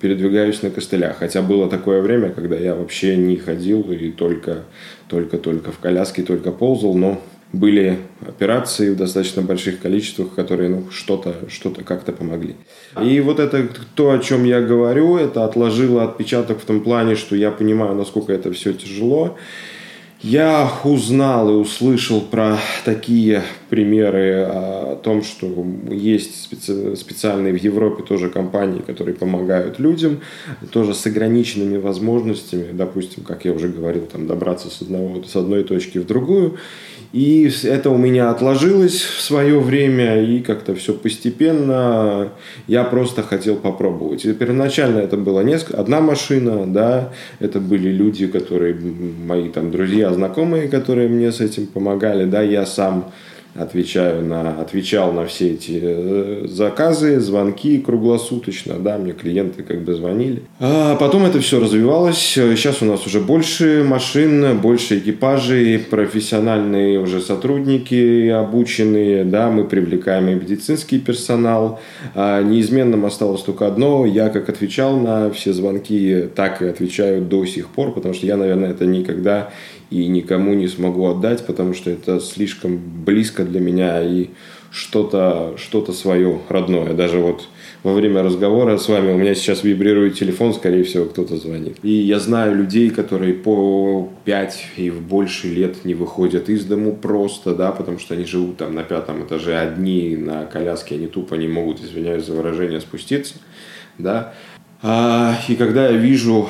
передвигаюсь 0.00 0.62
на 0.62 0.70
костылях. 0.70 1.18
Хотя 1.18 1.42
было 1.42 1.68
такое 1.68 2.00
время, 2.02 2.30
когда 2.30 2.56
я 2.56 2.74
вообще 2.74 3.16
не 3.16 3.36
ходил 3.36 3.82
и 3.92 4.10
только, 4.10 4.64
только, 5.08 5.38
только 5.38 5.72
в 5.72 5.78
коляске, 5.78 6.22
только 6.22 6.50
ползал, 6.50 6.94
но 6.94 7.20
были 7.52 7.98
операции 8.26 8.90
в 8.90 8.96
достаточно 8.96 9.40
больших 9.42 9.80
количествах, 9.80 10.34
которые 10.34 10.68
ну, 10.68 10.90
что-то 10.90 11.34
что 11.48 11.70
как-то 11.70 12.12
помогли. 12.12 12.56
И 13.02 13.20
вот 13.20 13.40
это 13.40 13.68
то, 13.94 14.12
о 14.12 14.18
чем 14.18 14.44
я 14.44 14.60
говорю, 14.60 15.16
это 15.16 15.44
отложило 15.44 16.04
отпечаток 16.04 16.60
в 16.60 16.64
том 16.64 16.80
плане, 16.80 17.16
что 17.16 17.36
я 17.36 17.50
понимаю, 17.50 17.94
насколько 17.94 18.32
это 18.32 18.52
все 18.52 18.74
тяжело. 18.74 19.36
Я 20.20 20.68
узнал 20.82 21.48
и 21.48 21.52
услышал 21.52 22.20
про 22.20 22.58
такие 22.84 23.44
примеры 23.70 24.48
о 24.48 24.96
том, 24.96 25.22
что 25.22 25.46
есть 25.90 26.42
специ... 26.42 26.96
специальные 26.96 27.52
в 27.52 27.62
Европе 27.62 28.02
тоже 28.02 28.28
компании, 28.28 28.80
которые 28.80 29.14
помогают 29.14 29.78
людям, 29.78 30.20
тоже 30.72 30.94
с 30.94 31.06
ограниченными 31.06 31.76
возможностями, 31.76 32.72
допустим, 32.72 33.22
как 33.22 33.44
я 33.44 33.52
уже 33.52 33.68
говорил, 33.68 34.06
там 34.06 34.26
добраться 34.26 34.70
с, 34.70 34.82
одного, 34.82 35.22
с 35.22 35.36
одной 35.36 35.62
точки 35.62 35.98
в 35.98 36.06
другую. 36.06 36.58
И 37.12 37.50
это 37.64 37.88
у 37.88 37.96
меня 37.96 38.30
отложилось 38.30 39.00
в 39.00 39.22
свое 39.22 39.58
время, 39.58 40.22
и 40.22 40.40
как-то 40.40 40.74
все 40.74 40.92
постепенно 40.92 42.28
я 42.66 42.84
просто 42.84 43.22
хотел 43.22 43.56
попробовать. 43.56 44.26
И 44.26 44.32
первоначально 44.34 44.98
это 44.98 45.16
была 45.16 45.42
несколько, 45.42 45.80
одна 45.80 46.02
машина, 46.02 46.66
да, 46.66 47.12
это 47.40 47.60
были 47.60 47.88
люди, 47.88 48.26
которые, 48.26 48.76
мои 49.26 49.48
там 49.48 49.70
друзья, 49.70 50.12
знакомые, 50.12 50.68
которые 50.68 51.08
мне 51.08 51.32
с 51.32 51.40
этим 51.40 51.66
помогали, 51.66 52.26
да, 52.26 52.42
я 52.42 52.66
сам 52.66 53.10
отвечаю 53.58 54.24
на, 54.24 54.60
отвечал 54.60 55.12
на 55.12 55.26
все 55.26 55.52
эти 55.52 55.80
э, 55.82 56.46
заказы, 56.48 57.20
звонки 57.20 57.78
круглосуточно, 57.78 58.74
да, 58.78 58.98
мне 58.98 59.12
клиенты 59.12 59.62
как 59.62 59.82
бы 59.82 59.94
звонили. 59.94 60.42
А 60.60 60.96
потом 60.96 61.24
это 61.24 61.40
все 61.40 61.60
развивалось. 61.60 62.18
Сейчас 62.18 62.82
у 62.82 62.84
нас 62.84 63.06
уже 63.06 63.20
больше 63.20 63.84
машин, 63.86 64.58
больше 64.58 64.98
экипажей, 64.98 65.78
профессиональные 65.78 67.00
уже 67.00 67.20
сотрудники 67.20 68.28
обученные, 68.28 69.24
да, 69.24 69.50
мы 69.50 69.64
привлекаем 69.64 70.28
и 70.28 70.34
медицинский 70.34 70.98
персонал. 70.98 71.80
А 72.14 72.42
неизменным 72.42 73.04
осталось 73.04 73.42
только 73.42 73.66
одно, 73.66 74.06
я 74.06 74.28
как 74.28 74.48
отвечал 74.48 74.98
на 74.98 75.30
все 75.30 75.52
звонки, 75.52 76.24
так 76.34 76.62
и 76.62 76.66
отвечаю 76.66 77.22
до 77.22 77.44
сих 77.44 77.68
пор, 77.68 77.92
потому 77.92 78.14
что 78.14 78.26
я, 78.26 78.36
наверное, 78.36 78.70
это 78.70 78.86
никогда 78.86 79.50
и 79.90 80.06
никому 80.06 80.54
не 80.54 80.68
смогу 80.68 81.06
отдать, 81.06 81.46
потому 81.46 81.74
что 81.74 81.90
это 81.90 82.20
слишком 82.20 82.78
близко 82.78 83.44
для 83.44 83.60
меня 83.60 84.02
и 84.02 84.28
что-то 84.70 85.54
что 85.56 85.90
свое 85.92 86.40
родное. 86.48 86.92
Даже 86.92 87.18
вот 87.18 87.48
во 87.82 87.94
время 87.94 88.22
разговора 88.22 88.76
с 88.76 88.88
вами 88.88 89.12
у 89.12 89.16
меня 89.16 89.34
сейчас 89.34 89.64
вибрирует 89.64 90.18
телефон, 90.18 90.52
скорее 90.52 90.84
всего, 90.84 91.06
кто-то 91.06 91.36
звонит. 91.36 91.78
И 91.82 91.90
я 91.90 92.18
знаю 92.18 92.56
людей, 92.56 92.90
которые 92.90 93.34
по 93.34 94.10
5 94.24 94.66
и 94.76 94.90
в 94.90 95.00
больше 95.00 95.48
лет 95.48 95.84
не 95.84 95.94
выходят 95.94 96.48
из 96.48 96.64
дому 96.64 96.94
просто, 96.94 97.54
да, 97.54 97.72
потому 97.72 97.98
что 97.98 98.14
они 98.14 98.24
живут 98.24 98.58
там 98.58 98.74
на 98.74 98.82
пятом 98.82 99.24
этаже 99.24 99.56
одни, 99.58 100.16
на 100.16 100.44
коляске, 100.44 100.96
они 100.96 101.06
тупо 101.06 101.34
не 101.34 101.48
могут, 101.48 101.82
извиняюсь 101.82 102.26
за 102.26 102.32
выражение, 102.32 102.80
спуститься, 102.80 103.36
да. 103.96 104.34
А, 104.82 105.36
и 105.48 105.56
когда 105.56 105.88
я 105.88 105.96
вижу, 105.96 106.48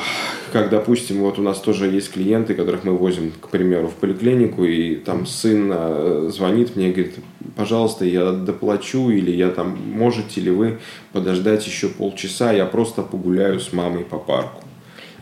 как, 0.49 0.71
допустим, 0.71 1.19
вот 1.19 1.39
у 1.39 1.43
нас 1.43 1.61
тоже 1.61 1.87
есть 1.87 2.13
клиенты, 2.13 2.55
которых 2.55 2.85
мы 2.85 2.93
возим, 2.97 3.33
к 3.41 3.49
примеру, 3.49 3.89
в 3.89 3.95
поликлинику, 3.95 4.65
и 4.65 4.97
там 4.97 5.27
сын 5.27 5.71
а, 5.73 6.29
звонит 6.33 6.77
мне 6.77 6.89
и 6.89 6.93
говорит, 6.93 7.15
пожалуйста, 7.57 8.05
я 8.05 8.33
доплачу, 8.33 9.11
или 9.11 9.31
я 9.31 9.51
там, 9.51 9.79
можете 9.93 10.41
ли 10.41 10.51
вы 10.51 10.79
подождать 11.13 11.67
еще 11.67 11.89
полчаса, 11.89 12.53
я 12.53 12.67
просто 12.67 13.03
погуляю 13.03 13.61
с 13.61 13.73
мамой 13.73 14.05
по 14.05 14.19
парку. 14.19 14.63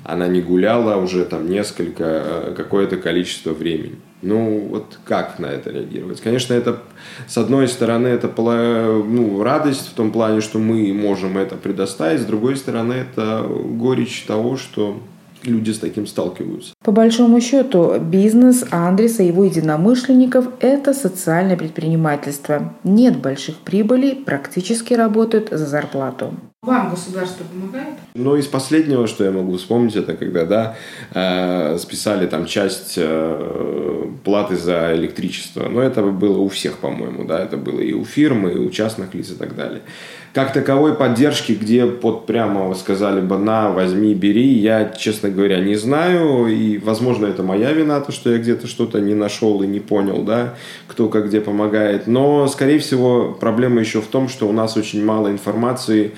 Она 0.05 0.29
не 0.29 0.41
гуляла 0.41 1.03
уже 1.03 1.25
там 1.25 1.51
несколько, 1.51 2.05
а, 2.05 2.55
какое-то 2.57 2.97
количество 2.97 3.53
времени. 3.53 3.97
Ну, 4.23 4.69
вот 4.71 4.99
как 5.05 5.39
на 5.39 5.47
это 5.47 5.71
реагировать? 5.71 6.21
Конечно, 6.21 6.55
это, 6.55 6.83
с 7.29 7.37
одной 7.37 7.69
стороны, 7.69 8.09
это 8.09 8.33
ну, 8.39 9.43
радость 9.43 9.89
в 9.89 9.95
том 9.95 10.11
плане, 10.11 10.41
что 10.41 10.59
мы 10.59 10.93
можем 10.93 11.37
это 11.37 11.57
предоставить, 11.57 12.23
с 12.23 12.25
другой 12.25 12.57
стороны, 12.57 12.95
это 12.95 13.47
горечь 13.47 14.25
того, 14.27 14.57
что 14.57 15.01
люди 15.47 15.71
с 15.71 15.79
таким 15.79 16.07
сталкиваются. 16.07 16.73
По 16.85 16.93
большому 16.93 17.41
счету, 17.41 17.99
бизнес 18.01 18.65
Андреса 18.71 19.23
и 19.23 19.29
его 19.29 19.45
единомышленников– 19.45 20.49
это 20.61 20.93
социальное 20.93 21.57
предпринимательство. 21.57 22.75
Нет 22.85 23.19
больших 23.19 23.57
прибылей, 23.57 24.15
практически 24.15 24.95
работают 24.95 25.49
за 25.51 25.67
зарплату. 25.67 26.35
Вам 26.67 26.91
государство 26.91 27.45
помогает? 27.45 27.95
Ну, 28.15 28.35
из 28.35 28.49
последнего, 28.49 29.07
что 29.07 29.23
я 29.23 29.31
могу 29.31 29.57
вспомнить, 29.57 29.95
это 29.95 30.15
когда, 30.15 30.45
да, 30.45 30.77
э, 31.15 31.79
списали 31.79 32.27
там 32.27 32.47
часть 32.47 32.95
э, 32.97 34.11
платы 34.25 34.57
за 34.57 34.93
электричество. 34.97 35.69
Но 35.69 35.81
это 35.81 36.03
было 36.03 36.39
у 36.39 36.49
всех, 36.49 36.79
по-моему, 36.79 37.25
да, 37.25 37.39
это 37.39 37.57
было 37.57 37.79
и 37.79 37.93
у 37.93 38.05
фирмы, 38.05 38.51
и 38.51 38.59
у 38.59 38.69
частных 38.71 39.15
лиц 39.15 39.31
и 39.31 39.37
так 39.37 39.55
далее 39.55 39.83
как 40.37 40.53
таковой 40.53 40.95
поддержки, 40.95 41.53
где 41.53 41.87
под 41.87 42.27
прямо 42.27 42.75
сказали 42.75 43.23
бы 43.23 43.39
на, 43.39 43.71
возьми, 43.71 44.13
бери, 44.13 44.47
я, 44.47 44.85
честно 44.85 45.31
говоря, 45.31 45.61
не 45.61 45.77
знаю. 45.77 46.49
И, 46.49 46.77
возможно, 46.77 47.25
это 47.25 47.43
моя 47.43 47.73
вина, 47.73 48.03
то, 48.03 48.13
что 48.13 48.31
я 48.31 48.37
где-то 48.37 48.67
что-то 48.67 49.01
не 49.01 49.15
нашел 49.15 49.63
и 49.63 49.67
не 49.67 49.81
понял, 49.81 50.25
да, 50.25 50.53
кто 50.89 51.09
как 51.09 51.29
где 51.29 51.41
помогает. 51.41 52.07
Но, 52.07 52.47
скорее 52.49 52.81
всего, 52.81 53.33
проблема 53.33 53.81
еще 53.81 54.03
в 54.03 54.09
том, 54.09 54.29
что 54.29 54.47
у 54.47 54.53
нас 54.53 54.77
очень 54.77 55.03
мало 55.03 55.29
информации, 55.29 56.13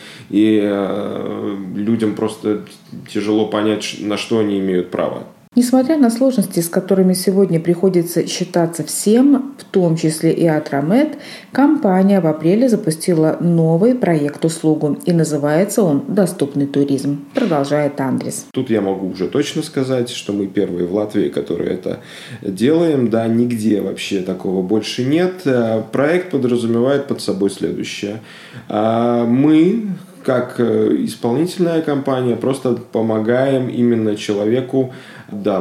э, 0.47 1.57
людям 1.75 2.15
просто 2.15 2.65
тяжело 3.13 3.47
понять, 3.47 3.97
на 4.01 4.17
что 4.17 4.39
они 4.39 4.59
имеют 4.59 4.91
право. 4.91 5.25
Несмотря 5.59 5.97
на 5.97 6.11
сложности, 6.11 6.61
с 6.61 6.69
которыми 6.69 7.15
сегодня 7.15 7.59
приходится 7.59 8.25
считаться 8.29 8.85
всем, 8.85 9.57
в 9.59 9.65
том 9.65 9.97
числе 9.97 10.31
и 10.31 10.47
Атромед, 10.47 11.19
компания 11.51 12.21
в 12.21 12.29
апреле 12.29 12.69
запустила 12.69 13.39
новый 13.41 13.97
проект-услугу, 13.97 14.99
и 15.05 15.13
называется 15.13 15.83
он 15.83 16.05
«Доступный 16.07 16.67
туризм», 16.67 17.25
продолжает 17.35 18.01
Андрес. 18.01 18.47
Тут 18.53 18.71
я 18.71 18.81
могу 18.81 19.09
уже 19.09 19.27
точно 19.27 19.63
сказать, 19.63 20.11
что 20.11 20.33
мы 20.33 20.47
первые 20.47 20.87
в 20.87 20.95
Латвии, 20.95 21.29
которые 21.29 21.73
это 21.73 22.01
делаем. 22.43 23.11
Да, 23.11 23.27
нигде 23.27 23.81
вообще 23.81 24.21
такого 24.21 24.63
больше 24.63 25.03
нет. 25.03 25.43
Проект 25.91 26.31
подразумевает 26.31 27.09
под 27.09 27.21
собой 27.21 27.51
следующее. 27.51 28.21
А, 28.69 29.25
мы, 29.25 29.89
как 30.25 30.57
э, 30.59 30.97
исполнительная 31.01 31.83
компания, 31.83 32.37
просто 32.37 32.75
помогаем 32.75 33.69
именно 33.69 34.17
человеку 34.17 34.93
да, 35.31 35.61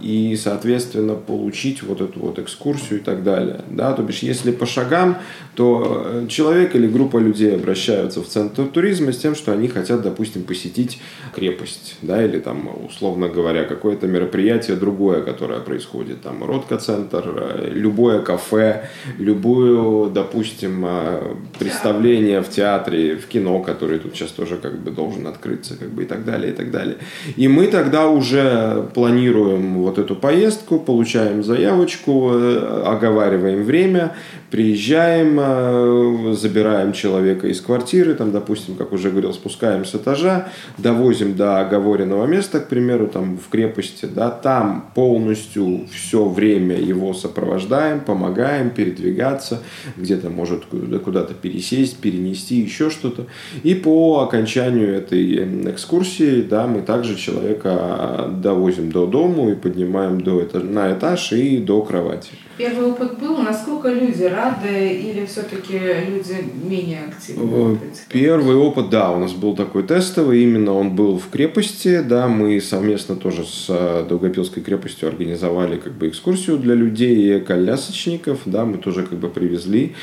и, 0.00 0.36
соответственно, 0.40 1.14
получить 1.14 1.82
вот 1.82 2.00
эту 2.00 2.20
вот 2.20 2.38
экскурсию 2.38 3.00
и 3.00 3.02
так 3.02 3.24
далее. 3.24 3.60
Да, 3.70 3.92
то 3.92 4.02
бишь, 4.02 4.20
если 4.20 4.52
по 4.52 4.66
шагам, 4.66 5.18
то 5.54 6.04
э, 6.06 6.26
человек 6.28 6.76
или 6.76 6.86
группа 6.86 7.18
людей 7.18 7.54
обращаются 7.54 8.22
в 8.22 8.28
центр 8.28 8.64
туризма 8.66 9.12
с 9.12 9.18
тем, 9.18 9.34
что 9.34 9.52
они 9.52 9.68
хотят, 9.68 10.02
допустим, 10.02 10.44
посетить 10.44 11.00
крепость, 11.34 11.96
да, 12.02 12.24
или 12.24 12.38
там, 12.38 12.70
условно 12.86 13.28
говоря, 13.28 13.64
какое-то 13.64 14.06
мероприятие 14.06 14.76
другое, 14.76 15.22
которое 15.22 15.60
происходит, 15.60 16.22
там, 16.22 16.44
Ротко-центр, 16.44 17.24
э, 17.36 17.70
любое 17.72 18.20
кафе, 18.20 18.88
любую, 19.18 20.10
допустим, 20.10 20.84
э, 20.86 21.34
представление 21.58 22.42
в 22.42 22.50
театре, 22.50 23.16
в 23.16 23.26
кино, 23.26 23.60
который 23.60 23.98
тут 23.98 24.14
сейчас 24.14 24.30
тоже 24.30 24.56
как 24.56 24.78
бы 24.78 24.90
должен 24.90 25.26
открыться, 25.26 25.76
как 25.76 25.90
бы 25.90 26.04
и 26.04 26.06
так 26.06 26.24
далее, 26.24 26.52
и 26.52 26.54
так 26.54 26.70
далее. 26.70 26.98
И 27.36 27.48
мы 27.48 27.66
тогда 27.66 28.08
уже 28.08 28.75
планируем 28.82 29.82
вот 29.82 29.98
эту 29.98 30.14
поездку, 30.16 30.78
получаем 30.78 31.42
заявочку, 31.42 32.30
э, 32.32 32.82
оговариваем 32.86 33.62
время, 33.64 34.14
приезжаем, 34.56 35.38
э, 35.38 36.32
забираем 36.34 36.94
человека 36.94 37.46
из 37.46 37.60
квартиры, 37.60 38.14
там, 38.14 38.32
допустим, 38.32 38.74
как 38.74 38.90
уже 38.92 39.10
говорил, 39.10 39.34
спускаем 39.34 39.84
с 39.84 39.94
этажа, 39.94 40.48
довозим 40.78 41.36
до 41.36 41.60
оговоренного 41.60 42.24
места, 42.24 42.60
к 42.60 42.68
примеру, 42.68 43.06
там 43.06 43.36
в 43.36 43.50
крепости, 43.50 44.06
да, 44.06 44.30
там 44.30 44.90
полностью 44.94 45.86
все 45.92 46.24
время 46.24 46.80
его 46.80 47.12
сопровождаем, 47.12 48.00
помогаем 48.00 48.70
передвигаться, 48.70 49.62
где-то 49.98 50.30
может 50.30 50.64
куда-то 50.64 51.34
пересесть, 51.34 51.98
перенести, 51.98 52.54
еще 52.54 52.88
что-то. 52.88 53.26
И 53.62 53.74
по 53.74 54.20
окончанию 54.20 54.94
этой 54.94 55.70
экскурсии, 55.70 56.40
да, 56.40 56.66
мы 56.66 56.80
также 56.80 57.16
человека 57.16 58.30
довозим 58.40 58.90
до 58.90 59.06
дому 59.06 59.50
и 59.50 59.54
поднимаем 59.54 60.22
до 60.22 60.42
этаж, 60.42 60.62
на 60.62 60.94
этаж 60.94 61.32
и 61.32 61.58
до 61.58 61.82
кровати. 61.82 62.30
Первый 62.56 62.86
опыт 62.86 63.18
был, 63.18 63.36
насколько 63.36 63.90
люди 63.90 64.22
рады 64.22 64.45
или 64.64 65.26
все-таки 65.26 65.78
люди 65.78 66.36
менее 66.62 67.04
активны? 67.08 67.74
Э, 67.74 67.94
первый 68.08 68.56
опыт, 68.56 68.90
да, 68.90 69.10
у 69.10 69.18
нас 69.18 69.32
был 69.32 69.54
такой 69.54 69.82
тестовый, 69.82 70.42
именно 70.42 70.72
он 70.72 70.94
был 70.94 71.18
в 71.18 71.28
крепости, 71.30 72.02
да, 72.02 72.28
мы 72.28 72.60
совместно 72.60 73.16
тоже 73.16 73.44
с 73.44 73.66
э, 73.68 74.06
Долгопилской 74.08 74.62
крепостью 74.62 75.08
организовали 75.08 75.76
как 75.76 75.92
бы 75.92 76.08
экскурсию 76.08 76.58
для 76.58 76.74
людей 76.74 77.40
колясочников, 77.40 78.40
да, 78.44 78.64
мы 78.64 78.78
тоже 78.78 79.04
как 79.04 79.18
бы 79.18 79.28
привезли 79.28 79.94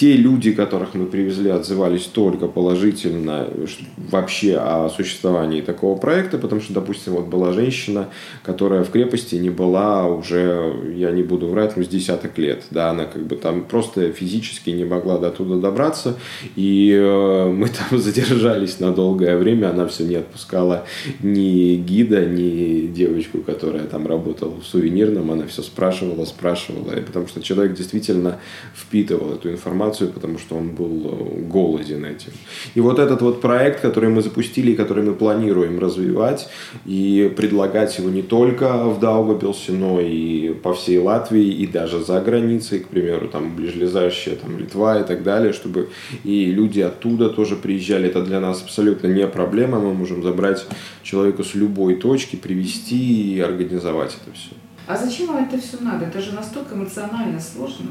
те 0.00 0.16
люди, 0.16 0.52
которых 0.52 0.94
мы 0.94 1.04
привезли, 1.04 1.50
отзывались 1.50 2.04
только 2.04 2.46
положительно 2.46 3.46
вообще 4.10 4.56
о 4.56 4.88
существовании 4.88 5.60
такого 5.60 5.94
проекта, 5.98 6.38
потому 6.38 6.62
что, 6.62 6.72
допустим, 6.72 7.12
вот 7.12 7.26
была 7.26 7.52
женщина, 7.52 8.08
которая 8.42 8.82
в 8.82 8.90
крепости 8.90 9.34
не 9.34 9.50
была 9.50 10.06
уже, 10.06 10.72
я 10.96 11.10
не 11.10 11.22
буду 11.22 11.48
врать, 11.48 11.76
ну, 11.76 11.84
с 11.84 11.88
десяток 11.88 12.38
лет, 12.38 12.62
да, 12.70 12.88
она 12.88 13.04
как 13.04 13.26
бы 13.26 13.36
там 13.36 13.62
просто 13.62 14.10
физически 14.10 14.70
не 14.70 14.86
могла 14.86 15.18
до 15.18 15.30
туда 15.30 15.56
добраться, 15.56 16.16
и 16.56 16.96
э, 16.98 17.50
мы 17.50 17.68
там 17.68 17.98
задержались 17.98 18.80
на 18.80 18.92
долгое 18.92 19.36
время, 19.36 19.68
она 19.68 19.86
все 19.86 20.04
не 20.04 20.14
отпускала 20.14 20.86
ни 21.22 21.74
гида, 21.74 22.24
ни 22.24 22.86
девочку, 22.86 23.40
которая 23.42 23.84
там 23.84 24.06
работала 24.06 24.54
в 24.58 24.64
сувенирном, 24.64 25.30
она 25.30 25.46
все 25.46 25.60
спрашивала, 25.60 26.24
спрашивала, 26.24 26.90
потому 27.06 27.26
что 27.26 27.42
человек 27.42 27.76
действительно 27.76 28.38
впитывал 28.74 29.34
эту 29.34 29.50
информацию, 29.50 29.89
информацию, 29.90 30.10
потому 30.12 30.38
что 30.38 30.56
он 30.56 30.68
был 30.68 31.10
э, 31.12 31.40
голоден 31.52 32.04
этим. 32.04 32.32
И 32.76 32.80
вот 32.80 32.98
этот 32.98 33.22
вот 33.22 33.40
проект, 33.40 33.80
который 33.80 34.08
мы 34.08 34.22
запустили 34.22 34.72
и 34.72 34.76
который 34.76 35.04
мы 35.04 35.14
планируем 35.14 35.78
развивать 35.78 36.48
и 36.86 37.32
предлагать 37.36 37.98
его 37.98 38.10
не 38.10 38.22
только 38.22 38.84
в 38.84 39.00
Даугавпилсе, 39.00 39.72
но 39.72 40.00
и 40.00 40.54
по 40.62 40.72
всей 40.72 40.98
Латвии 40.98 41.62
и 41.62 41.66
даже 41.66 42.02
за 42.04 42.20
границей, 42.20 42.80
к 42.80 42.88
примеру, 42.88 43.28
там 43.28 43.56
ближайшая 43.56 44.36
там 44.36 44.58
Литва 44.58 45.00
и 45.00 45.04
так 45.04 45.22
далее, 45.22 45.52
чтобы 45.52 45.88
и 46.24 46.46
люди 46.46 46.80
оттуда 46.80 47.28
тоже 47.28 47.56
приезжали. 47.56 48.08
Это 48.08 48.22
для 48.22 48.40
нас 48.40 48.62
абсолютно 48.62 49.08
не 49.08 49.26
проблема. 49.26 49.78
Мы 49.78 49.94
можем 49.94 50.22
забрать 50.22 50.66
человека 51.02 51.42
с 51.42 51.54
любой 51.54 51.94
точки, 51.94 52.36
привести 52.36 53.36
и 53.36 53.40
организовать 53.40 54.16
это 54.22 54.34
все. 54.34 54.50
А 54.86 54.96
зачем 54.96 55.26
вам 55.28 55.44
это 55.44 55.56
все 55.56 55.76
надо? 55.80 56.06
Это 56.06 56.20
же 56.20 56.32
настолько 56.32 56.74
эмоционально 56.74 57.40
сложно. 57.40 57.90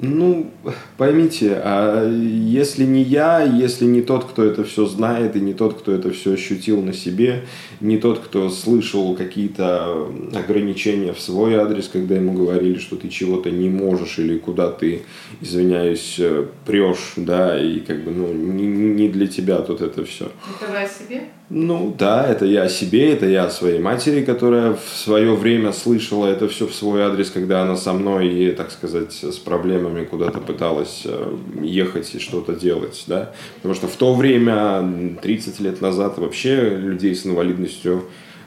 Ну, 0.00 0.50
поймите, 0.96 1.60
а 1.64 2.08
если 2.08 2.84
не 2.84 3.02
я, 3.02 3.42
если 3.42 3.84
не 3.84 4.00
тот, 4.00 4.26
кто 4.26 4.44
это 4.44 4.62
все 4.62 4.86
знает, 4.86 5.34
и 5.34 5.40
не 5.40 5.54
тот, 5.54 5.80
кто 5.80 5.92
это 5.92 6.12
все 6.12 6.34
ощутил 6.34 6.80
на 6.82 6.92
себе, 6.92 7.44
не 7.80 7.98
тот, 7.98 8.20
кто 8.20 8.48
слышал 8.48 9.16
какие-то 9.16 10.08
ограничения 10.34 11.12
в 11.12 11.20
свой 11.20 11.56
адрес, 11.56 11.88
когда 11.88 12.14
ему 12.14 12.32
говорили, 12.32 12.78
что 12.78 12.94
ты 12.94 13.08
чего-то 13.08 13.50
не 13.50 13.68
можешь 13.68 14.18
или 14.18 14.38
куда 14.38 14.70
ты, 14.70 15.02
извиняюсь, 15.40 16.16
э, 16.18 16.46
прешь, 16.64 17.14
да, 17.16 17.60
и 17.60 17.80
как 17.80 18.04
бы, 18.04 18.12
ну, 18.12 18.32
не, 18.32 18.66
не 18.66 19.08
для 19.08 19.26
тебя 19.26 19.58
тут 19.58 19.80
это 19.80 20.04
все. 20.04 20.30
Это 20.60 20.70
вы 20.70 20.78
о 20.78 20.86
себе? 20.86 21.22
Ну 21.50 21.94
да, 21.98 22.26
это 22.26 22.44
я 22.44 22.64
о 22.64 22.68
себе, 22.68 23.14
это 23.14 23.24
я 23.24 23.46
о 23.46 23.50
своей 23.50 23.78
матери, 23.78 24.22
которая 24.22 24.74
в 24.74 24.96
свое 24.96 25.34
время 25.34 25.72
слышала 25.72 26.26
это 26.26 26.46
все 26.46 26.66
в 26.66 26.74
свой 26.74 27.02
адрес, 27.02 27.30
когда 27.30 27.62
она 27.62 27.76
со 27.76 27.94
мной, 27.94 28.28
и, 28.28 28.50
так 28.52 28.70
сказать, 28.70 29.12
с 29.12 29.38
проблемами 29.88 30.04
куда-то 30.04 30.40
пыталась 30.40 31.02
э, 31.04 31.36
ехать 31.62 32.14
и 32.14 32.18
что-то 32.18 32.54
делать, 32.54 33.04
да. 33.06 33.32
Потому 33.56 33.74
что 33.74 33.88
в 33.88 33.96
то 33.96 34.14
время, 34.14 35.16
30 35.20 35.60
лет 35.60 35.80
назад, 35.80 36.18
вообще 36.18 36.76
людей 36.76 37.14
с 37.14 37.26
инвалидностью, 37.26 38.04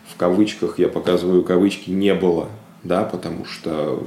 в 0.08 0.18
кавычках, 0.18 0.80
я 0.80 0.88
показываю 0.88 1.44
кавычки, 1.44 1.90
не 1.90 2.14
было, 2.14 2.50
да, 2.84 3.04
потому 3.04 3.46
что 3.46 4.06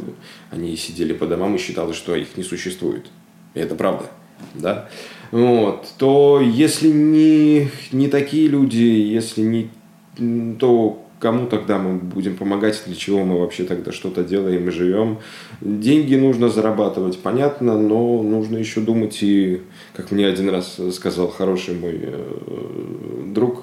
они 0.50 0.76
сидели 0.76 1.12
по 1.12 1.26
домам 1.26 1.54
и 1.56 1.58
считалось, 1.58 1.96
что 1.96 2.14
их 2.14 2.36
не 2.36 2.44
существует. 2.44 3.06
И 3.54 3.60
это 3.60 3.74
правда, 3.74 4.10
да 4.54 4.88
вот, 5.30 5.88
то 5.98 6.40
если 6.40 6.88
не, 6.88 7.68
не 7.90 8.06
такие 8.06 8.46
люди, 8.46 8.76
если 8.76 9.42
не, 9.42 10.56
то 10.58 11.03
кому 11.24 11.46
тогда 11.46 11.78
мы 11.78 11.94
будем 11.94 12.36
помогать, 12.36 12.82
для 12.84 12.94
чего 12.94 13.24
мы 13.24 13.40
вообще 13.40 13.64
тогда 13.64 13.92
что-то 13.92 14.22
делаем 14.22 14.68
и 14.68 14.70
живем. 14.70 15.20
Деньги 15.62 16.16
нужно 16.16 16.50
зарабатывать, 16.50 17.18
понятно, 17.18 17.78
но 17.78 18.22
нужно 18.22 18.58
еще 18.58 18.82
думать 18.82 19.22
и, 19.22 19.62
как 19.96 20.10
мне 20.10 20.26
один 20.26 20.50
раз 20.50 20.78
сказал 20.92 21.28
хороший 21.28 21.76
мой 21.76 21.98
э, 22.02 23.22
друг, 23.28 23.62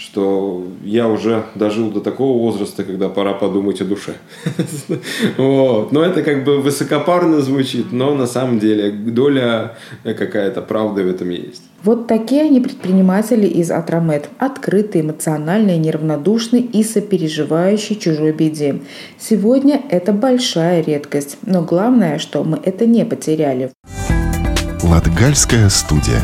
что 0.00 0.66
я 0.82 1.08
уже 1.08 1.44
дожил 1.54 1.90
до 1.90 2.00
такого 2.00 2.38
возраста, 2.38 2.84
когда 2.84 3.08
пора 3.10 3.34
подумать 3.34 3.82
о 3.82 3.84
душе. 3.84 4.14
вот. 5.36 5.92
Но 5.92 6.02
это 6.02 6.22
как 6.22 6.44
бы 6.44 6.58
высокопарно 6.60 7.42
звучит, 7.42 7.92
но 7.92 8.14
на 8.14 8.26
самом 8.26 8.58
деле 8.58 8.90
доля 8.90 9.76
какая-то 10.02 10.62
правды 10.62 11.04
в 11.04 11.08
этом 11.08 11.28
есть. 11.28 11.62
Вот 11.82 12.06
такие 12.06 12.42
они 12.42 12.60
предприниматели 12.60 13.46
из 13.46 13.70
Атрамет. 13.70 14.28
Открытые, 14.38 15.04
эмоциональные, 15.04 15.78
неравнодушные 15.78 16.62
и 16.62 16.82
сопереживающие 16.82 17.98
чужой 17.98 18.32
беде. 18.32 18.80
Сегодня 19.18 19.82
это 19.90 20.12
большая 20.12 20.82
редкость. 20.82 21.36
Но 21.42 21.62
главное, 21.62 22.18
что 22.18 22.42
мы 22.42 22.58
это 22.62 22.86
не 22.86 23.04
потеряли. 23.04 23.70
Латгальская 24.82 25.68
студия. 25.68 26.22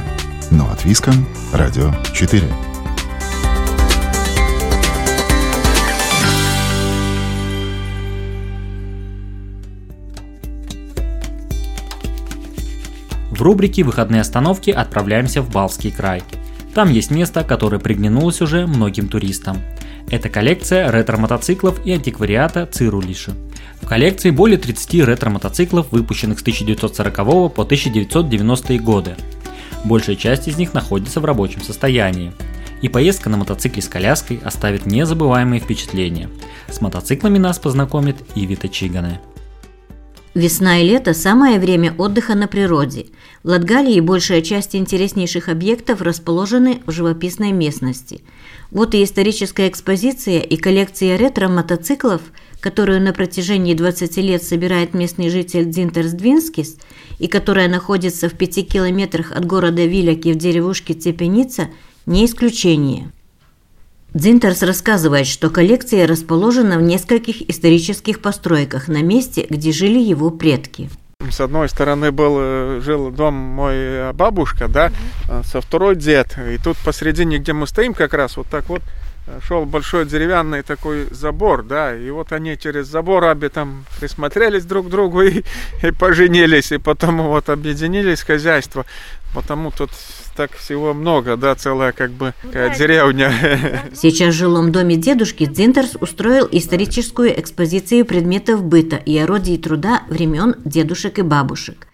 Но 0.51 0.65
от 0.71 0.85
Виском. 0.85 1.15
Радио 1.53 1.91
4. 2.15 2.43
В 13.31 13.43
рубрике 13.43 13.83
«Выходные 13.83 14.21
остановки» 14.21 14.71
отправляемся 14.71 15.43
в 15.43 15.51
Балский 15.51 15.91
край. 15.91 16.23
Там 16.75 16.91
есть 16.91 17.11
место, 17.11 17.43
которое 17.43 17.79
приглянулось 17.79 18.41
уже 18.41 18.67
многим 18.67 19.09
туристам. 19.09 19.59
Это 20.11 20.29
коллекция 20.29 20.93
ретро-мотоциклов 20.93 21.85
и 21.85 21.93
антиквариата 21.93 22.67
Цирулиши. 22.67 23.33
В 23.81 23.87
коллекции 23.87 24.31
более 24.31 24.59
30 24.59 25.07
ретро-мотоциклов, 25.07 25.91
выпущенных 25.91 26.39
с 26.39 26.43
1940 26.43 27.17
по 27.53 27.63
1990 27.63 28.79
годы. 28.79 29.17
Большая 29.85 30.17
часть 30.17 30.49
из 30.49 30.57
них 30.57 30.75
находится 30.75 31.21
в 31.21 31.25
рабочем 31.25 31.63
состоянии. 31.63 32.33
И 32.83 32.89
поездка 32.89 33.31
на 33.31 33.39
мотоцикле 33.39 33.83
с 33.83 33.89
коляской 33.89 34.41
оставит 34.45 34.87
незабываемые 34.87 35.61
впечатления. 35.61 36.29
С 36.69 36.81
мотоциклами 36.81 37.39
нас 37.39 37.59
познакомит 37.59 38.17
Ивита 38.35 38.69
Чигане. 38.69 39.21
Весна 40.37 40.83
и 40.83 40.85
лето– 40.85 41.15
самое 41.15 41.59
время 41.59 41.95
отдыха 41.97 42.35
на 42.35 42.47
природе. 42.47 43.07
В 43.43 43.49
Латгалии 43.49 44.01
большая 44.01 44.43
часть 44.43 44.77
интереснейших 44.77 45.49
объектов 45.49 46.03
расположены 46.03 46.83
в 46.85 46.93
живописной 46.93 47.53
местности. 47.53 48.21
Вот 48.71 48.95
и 48.95 49.03
историческая 49.03 49.67
экспозиция 49.67 50.41
и 50.41 50.59
коллекция 50.59 51.17
ретро-мотоциклов, 51.17 52.21
которую 52.61 53.01
на 53.01 53.15
протяжении 53.15 53.73
20 53.73 54.19
лет 54.19 54.43
собирает 54.43 54.93
местный 54.93 55.31
житель 55.31 55.65
Дзинтерс 55.65 56.13
Двинскис 56.13 56.77
и 57.19 57.29
которая 57.29 57.71
находится 57.71 58.29
в 58.29 58.35
пяти 58.35 58.63
километрах 58.63 59.33
от 59.33 59.47
города 59.47 59.87
Виляки 59.87 60.35
в 60.35 60.37
деревушке 60.37 60.93
Цепеница, 60.93 61.69
не 62.05 62.27
исключение. 62.27 63.11
Дзинтерс 64.17 64.63
рассказывает, 64.63 65.27
что 65.27 65.51
коллекция 65.51 66.07
расположена 66.07 66.79
в 66.79 66.83
нескольких 66.83 67.51
исторических 67.51 68.23
постройках 68.23 68.89
на 68.89 69.03
месте, 69.03 69.47
где 69.51 69.73
жили 69.73 69.99
его 69.99 70.31
предки. 70.31 70.89
С 71.31 71.39
одной 71.39 71.69
стороны 71.69 72.13
был, 72.13 72.37
э, 72.39 72.81
жил 72.83 73.11
дом 73.11 73.35
мой 73.35 73.75
э, 73.75 74.13
бабушка, 74.15 74.69
да, 74.69 74.89
mm 74.89 75.45
со 75.45 75.61
второй 75.61 75.97
дед. 75.97 76.35
И 76.39 76.57
тут 76.57 76.79
посередине, 76.79 77.37
где 77.37 77.53
мы 77.53 77.67
стоим, 77.67 77.93
как 77.93 78.15
раз 78.15 78.39
вот 78.39 78.47
так 78.47 78.71
вот 78.71 78.81
шел 79.47 79.67
большой 79.67 80.07
деревянный 80.07 80.63
такой 80.63 81.09
забор, 81.11 81.63
да, 81.63 81.95
и 81.95 82.09
вот 82.11 82.33
они 82.33 82.57
через 82.57 82.87
забор 82.87 83.25
обе 83.25 83.51
там 83.51 83.85
присмотрелись 84.01 84.65
друг 84.65 84.87
к 84.87 84.91
другу 84.91 85.23
и, 85.25 85.43
и 85.83 85.91
поженились, 85.91 86.73
и 86.73 86.79
потом 86.79 87.21
вот 87.21 87.51
объединились 87.51 88.23
хозяйство. 88.23 88.87
Потому 89.35 89.73
тут 89.73 89.91
так 90.37 90.53
всего 90.53 90.95
много, 90.95 91.37
да, 91.37 91.55
целая 91.55 91.93
как 91.93 92.11
бы 92.11 92.35
такая 92.43 92.77
деревня. 92.77 93.33
Сейчас 93.95 94.35
в 94.35 94.39
жилом 94.39 94.71
доме 94.71 94.97
дедушки 94.97 95.47
Дзинтерс 95.47 95.97
устроил 96.01 96.49
историческую 96.53 97.39
экспозицию 97.41 98.05
предметов 98.05 98.63
быта 98.63 98.97
и 98.97 99.17
орудий 99.19 99.59
труда 99.59 100.03
времен 100.09 100.57
дедушек 100.65 101.19
и 101.19 101.23
бабушек. 101.23 101.89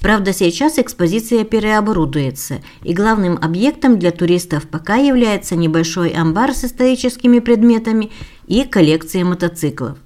Правда, 0.00 0.34
сейчас 0.34 0.78
экспозиция 0.78 1.44
переоборудуется, 1.44 2.60
и 2.82 2.92
главным 2.92 3.38
объектом 3.40 3.98
для 3.98 4.10
туристов 4.10 4.68
пока 4.68 4.96
является 4.96 5.56
небольшой 5.56 6.10
амбар 6.10 6.54
с 6.54 6.64
историческими 6.64 7.38
предметами 7.38 8.12
и 8.46 8.64
коллекция 8.64 9.24
мотоциклов. 9.24 9.98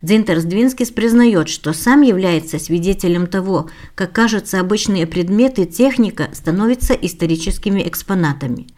Дзинтерс 0.00 0.44
Двинскис 0.44 0.92
признает, 0.92 1.48
что 1.48 1.72
сам 1.72 2.02
является 2.02 2.60
свидетелем 2.60 3.26
того, 3.26 3.68
как, 3.96 4.12
кажется, 4.12 4.60
обычные 4.60 5.08
предметы 5.08 5.64
техника 5.64 6.28
становятся 6.32 6.94
историческими 6.94 7.86
экспонатами. 7.86 8.68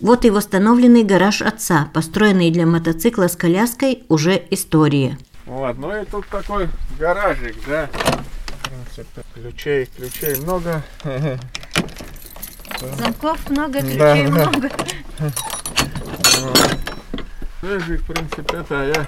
Вот 0.00 0.24
и 0.24 0.30
восстановленный 0.30 1.04
гараж 1.04 1.42
отца, 1.42 1.90
построенный 1.92 2.50
для 2.50 2.64
мотоцикла 2.66 3.28
с 3.28 3.36
коляской, 3.36 4.04
уже 4.08 4.42
история. 4.50 5.18
Вот, 5.44 5.76
ну 5.76 5.94
и 6.00 6.06
тут 6.06 6.26
такой 6.28 6.68
гаражик, 6.98 7.56
да. 7.68 7.90
В 7.92 8.94
принципе, 8.94 9.22
ключей, 9.34 9.88
ключей 9.94 10.40
много. 10.40 10.82
Замков 12.98 13.50
много, 13.50 13.80
ключей 13.80 13.98
да, 13.98 14.14
много. 14.14 14.70
Ну, 17.64 17.78
в 17.78 18.06
принципе, 18.06 18.56
это 18.56 18.92
я 18.92 19.06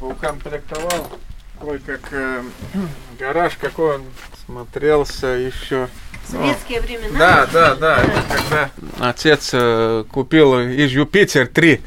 укомплектовал 0.00 1.10
такой 1.58 1.78
как 1.78 2.00
э, 2.12 2.42
гараж, 3.18 3.56
какой 3.60 3.96
он 3.96 4.04
смотрелся 4.44 5.26
еще. 5.28 5.88
Советские 6.28 6.80
ну, 6.80 6.86
времена. 6.86 7.18
Да, 7.18 7.46
да, 7.46 7.74
да. 7.74 8.04
Когда 8.28 8.70
отец 9.00 9.50
э, 9.52 10.04
купил 10.10 10.58
из 10.58 10.90
Юпитер 10.90 11.46
3 11.46 11.80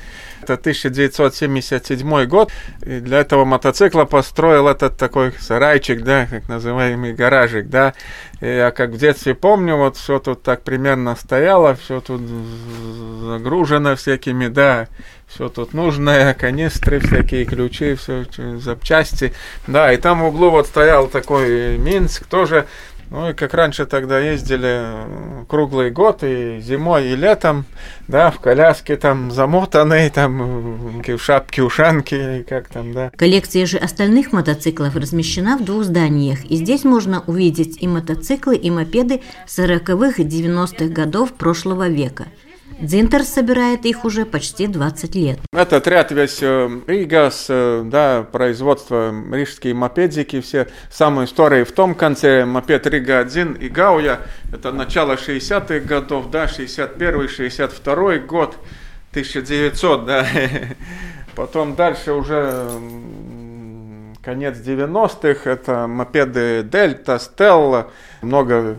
это 0.49 0.61
1977 0.61 2.25
год. 2.25 2.51
И 2.81 2.99
для 2.99 3.19
этого 3.19 3.45
мотоцикла 3.45 4.05
построил 4.05 4.67
этот 4.67 4.97
такой 4.97 5.33
сарайчик, 5.39 6.01
да, 6.01 6.25
как 6.29 6.49
называемый 6.49 7.13
гаражик, 7.13 7.69
да. 7.69 7.93
И 8.41 8.47
я 8.47 8.71
как 8.71 8.91
в 8.91 8.97
детстве 8.97 9.35
помню, 9.35 9.75
вот 9.75 9.97
все 9.97 10.19
тут 10.19 10.43
так 10.43 10.63
примерно 10.63 11.15
стояло, 11.15 11.75
все 11.75 12.01
тут 12.01 12.21
загружено 13.21 13.95
всякими, 13.95 14.47
да, 14.47 14.87
все 15.27 15.49
тут 15.49 15.73
нужное, 15.73 16.33
канистры, 16.33 16.99
всякие 16.99 17.45
ключи, 17.45 17.95
все 17.95 18.25
запчасти. 18.57 19.33
Да, 19.67 19.93
и 19.93 19.97
там 19.97 20.21
в 20.21 20.25
углу 20.25 20.49
вот 20.49 20.67
стоял 20.67 21.07
такой 21.07 21.77
Минск, 21.77 22.25
тоже 22.25 22.65
ну 23.09 23.29
и 23.29 23.33
как 23.33 23.53
раньше 23.53 23.85
тогда 23.85 24.19
ездили 24.19 25.45
круглый 25.47 25.89
год, 25.91 26.23
и 26.23 26.59
зимой, 26.61 27.09
и 27.09 27.15
летом, 27.15 27.65
да, 28.07 28.31
в 28.31 28.39
коляске 28.39 28.95
там 28.97 29.31
замотанные, 29.31 30.09
там 30.09 31.01
в 31.01 31.19
шапке 31.19 31.63
ушанки, 31.63 32.45
как 32.47 32.67
там, 32.67 32.93
да. 32.93 33.11
Коллекция 33.15 33.65
же 33.65 33.77
остальных 33.77 34.31
мотоциклов 34.31 34.95
размещена 34.95 35.57
в 35.57 35.65
двух 35.65 35.83
зданиях, 35.83 36.45
и 36.45 36.55
здесь 36.55 36.83
можно 36.83 37.23
увидеть 37.25 37.81
и 37.81 37.87
мотоциклы, 37.87 38.55
и 38.55 38.69
мопеды 38.69 39.21
40-х 39.47 40.21
и 40.21 40.25
90-х 40.25 40.85
годов 40.93 41.33
прошлого 41.33 41.87
века. 41.87 42.27
Дзинтерс 42.81 43.27
собирает 43.27 43.85
их 43.85 44.05
уже 44.05 44.25
почти 44.25 44.67
20 44.67 45.15
лет. 45.15 45.39
Этот 45.51 45.87
ряд 45.87 46.11
весь 46.11 46.39
э, 46.41 46.69
Ригас, 46.87 47.47
э, 47.49 47.83
да, 47.85 48.25
производство 48.31 49.13
рижские 49.31 49.73
мопедики, 49.73 50.39
все 50.39 50.67
самые 50.89 51.25
истории 51.25 51.63
в 51.63 51.71
том 51.73 51.93
конце, 51.93 52.45
мопед 52.45 52.87
Рига-1 52.87 53.59
и 53.59 53.67
Гауя, 53.67 54.21
это 54.53 54.71
начало 54.71 55.13
60-х 55.13 55.79
годов, 55.79 56.31
да, 56.31 56.45
61-62 56.45 58.19
год, 58.19 58.57
1900, 59.11 60.05
да, 60.05 60.25
потом 61.35 61.75
дальше 61.75 62.13
уже 62.13 62.69
конец 64.21 64.57
90-х, 64.57 65.49
это 65.49 65.87
мопеды 65.87 66.63
Дельта, 66.63 67.19
Стелла. 67.19 67.91
Много 68.21 68.75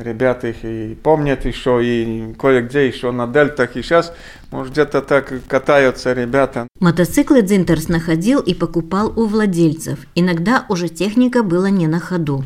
ребят 0.00 0.44
их 0.44 0.64
и 0.64 0.94
помнят 1.02 1.44
еще, 1.44 1.84
и 1.84 2.34
кое-где 2.34 2.86
еще 2.86 3.10
на 3.10 3.26
Дельтах. 3.26 3.76
И 3.76 3.82
сейчас, 3.82 4.12
может, 4.50 4.72
где-то 4.72 5.02
так 5.02 5.32
катаются 5.48 6.12
ребята. 6.12 6.66
Мотоциклы 6.80 7.42
Дзинтерс 7.42 7.88
находил 7.88 8.40
и 8.40 8.54
покупал 8.54 9.12
у 9.18 9.26
владельцев. 9.26 10.00
Иногда 10.14 10.64
уже 10.68 10.88
техника 10.88 11.42
была 11.42 11.70
не 11.70 11.86
на 11.86 12.00
ходу. 12.00 12.44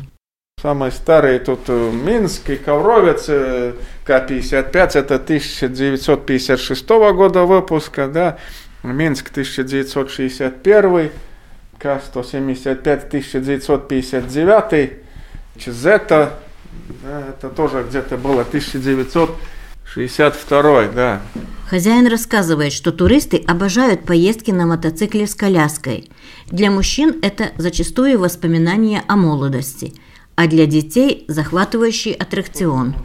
Самый 0.61 0.91
старый 0.91 1.39
тут 1.39 1.61
э, 1.67 1.91
Минск 1.91 2.49
и 2.49 2.57
Ковровец 2.57 3.25
э, 3.29 3.75
К-55, 4.03 4.97
это 4.97 5.15
1956 5.15 6.89
года 6.89 7.45
выпуска, 7.45 8.09
да, 8.09 8.37
Минск 8.83 9.29
1961 9.31 11.11
к-175 11.79 13.07
1959, 13.07 14.91
Чизета, 15.57 16.39
да, 17.03 17.23
это 17.29 17.49
тоже 17.49 17.85
где-то 17.87 18.17
было 18.17 18.41
1962, 18.41 20.87
да. 20.87 21.21
Хозяин 21.69 22.07
рассказывает, 22.07 22.73
что 22.73 22.91
туристы 22.91 23.37
обожают 23.47 24.05
поездки 24.05 24.51
на 24.51 24.65
мотоцикле 24.65 25.25
с 25.27 25.35
коляской. 25.35 26.09
Для 26.47 26.71
мужчин 26.71 27.19
это 27.21 27.51
зачастую 27.57 28.19
воспоминания 28.19 29.03
о 29.07 29.15
молодости, 29.15 29.93
а 30.35 30.47
для 30.47 30.65
детей 30.65 31.25
захватывающий 31.27 32.13
аттракцион. 32.13 32.95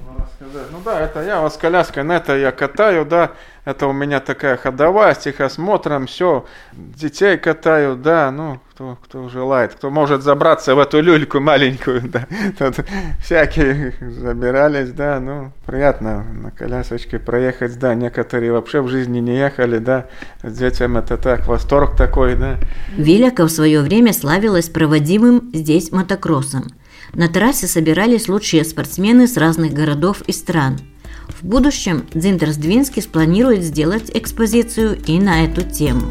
Ну 0.70 0.78
да, 0.84 1.00
это 1.00 1.22
я 1.22 1.40
вас 1.40 1.56
коляской, 1.56 2.02
на 2.04 2.16
это 2.16 2.36
я 2.36 2.52
катаю, 2.52 3.04
да, 3.04 3.32
это 3.64 3.86
у 3.86 3.92
меня 3.92 4.20
такая 4.20 4.56
ходовая 4.56 5.14
с 5.14 5.18
техосмотром, 5.18 6.06
все, 6.06 6.44
детей 6.72 7.36
катаю, 7.38 7.96
да, 7.96 8.30
ну, 8.30 8.60
кто, 8.70 8.96
кто 9.02 9.28
желает, 9.28 9.74
кто 9.74 9.90
может 9.90 10.22
забраться 10.22 10.74
в 10.74 10.78
эту 10.78 11.00
люльку 11.00 11.40
маленькую, 11.40 12.02
да, 12.02 12.26
тут 12.58 12.86
всякие 13.22 13.94
забирались, 14.00 14.90
да, 14.90 15.18
ну, 15.18 15.52
приятно 15.66 16.22
на 16.22 16.50
колясочке 16.50 17.18
проехать, 17.18 17.78
да, 17.78 17.94
некоторые 17.94 18.52
вообще 18.52 18.80
в 18.80 18.88
жизни 18.88 19.18
не 19.18 19.36
ехали, 19.36 19.78
да, 19.78 20.06
детям 20.42 20.96
это 20.96 21.16
так, 21.16 21.46
восторг 21.46 21.96
такой, 21.96 22.36
да. 22.36 22.58
Виляка 22.96 23.44
в 23.44 23.50
свое 23.50 23.80
время 23.80 24.12
славилась 24.12 24.68
проводимым 24.68 25.50
здесь 25.52 25.90
мотокроссом. 25.90 26.70
На 27.14 27.28
трассе 27.28 27.66
собирались 27.66 28.28
лучшие 28.28 28.64
спортсмены 28.64 29.26
с 29.26 29.36
разных 29.36 29.72
городов 29.72 30.22
и 30.26 30.32
стран– 30.32 30.78
в 31.28 31.42
будущем 31.44 32.06
Дзинтерс 32.14 32.56
Двинский 32.56 33.02
спланирует 33.02 33.62
сделать 33.62 34.10
экспозицию 34.12 34.98
и 35.06 35.18
на 35.18 35.44
эту 35.44 35.62
тему. 35.62 36.10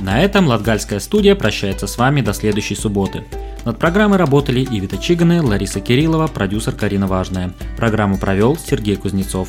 На 0.00 0.20
этом 0.20 0.46
Латгальская 0.46 1.00
студия 1.00 1.34
прощается 1.34 1.86
с 1.86 1.98
вами 1.98 2.20
до 2.20 2.32
следующей 2.32 2.76
субботы. 2.76 3.24
Над 3.64 3.78
программой 3.78 4.18
работали 4.18 4.62
Ивита 4.62 4.98
Чиганы, 4.98 5.42
Лариса 5.42 5.80
Кириллова, 5.80 6.28
продюсер 6.28 6.72
Карина 6.74 7.08
Важная. 7.08 7.52
Программу 7.76 8.16
провел 8.16 8.56
Сергей 8.56 8.94
Кузнецов. 8.94 9.48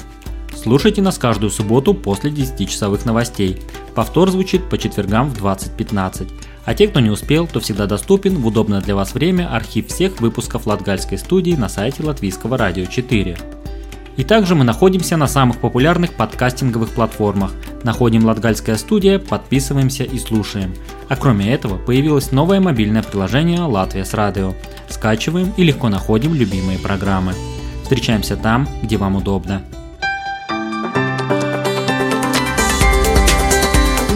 Слушайте 0.55 1.03
нас 1.03 1.19
каждую 1.19 1.51
субботу 1.51 1.93
после 1.93 2.31
10-часовых 2.31 3.05
новостей. 3.05 3.61
Повтор 3.93 4.31
звучит 4.31 4.67
по 4.67 4.79
четвергам 4.79 5.29
в 5.29 5.43
20.15. 5.43 6.27
А 6.67 6.73
те, 6.73 6.89
кто 6.89 6.99
не 6.99 7.09
успел, 7.09 7.47
то 7.47 7.61
всегда 7.61 7.85
доступен 7.85 8.39
в 8.39 8.45
удобное 8.45 8.81
для 8.81 8.93
вас 8.93 9.13
время 9.13 9.47
архив 9.49 9.87
всех 9.87 10.19
выпусков 10.19 10.67
Латгальской 10.67 11.17
студии 11.17 11.53
на 11.55 11.69
сайте 11.69 12.03
Латвийского 12.03 12.57
радио 12.57 12.83
4. 12.83 13.37
И 14.17 14.23
также 14.25 14.53
мы 14.53 14.65
находимся 14.65 15.15
на 15.15 15.27
самых 15.27 15.59
популярных 15.59 16.11
подкастинговых 16.15 16.89
платформах. 16.89 17.53
Находим 17.83 18.25
Латгальская 18.25 18.75
студия, 18.75 19.17
подписываемся 19.17 20.03
и 20.03 20.19
слушаем. 20.19 20.73
А 21.07 21.15
кроме 21.15 21.53
этого, 21.53 21.77
появилось 21.77 22.33
новое 22.33 22.59
мобильное 22.59 23.01
приложение 23.01 23.61
«Латвия 23.61 24.03
с 24.03 24.13
радио». 24.13 24.53
Скачиваем 24.89 25.53
и 25.55 25.63
легко 25.63 25.87
находим 25.87 26.33
любимые 26.33 26.79
программы. 26.79 27.31
Встречаемся 27.83 28.35
там, 28.35 28.67
где 28.83 28.97
вам 28.97 29.15
удобно. 29.15 29.61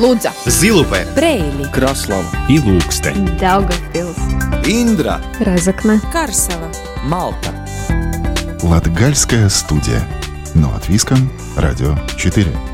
Лудза, 0.01 0.31
Зилупе, 0.47 1.05
Брейли, 1.15 1.69
Краслава. 1.71 2.25
И 2.49 2.57
Ilūkste, 2.57 3.13
Daugavpils, 3.39 4.17
Индра, 4.65 5.21
Разокна, 5.39 6.01
Карсела, 6.11 6.71
Малта. 7.03 7.53
Латгальская 8.63 9.47
студия. 9.49 10.01
Но 10.55 10.73
от 10.73 10.89
Виском, 10.89 11.31
Радио 11.55 11.95
4. 12.17 12.70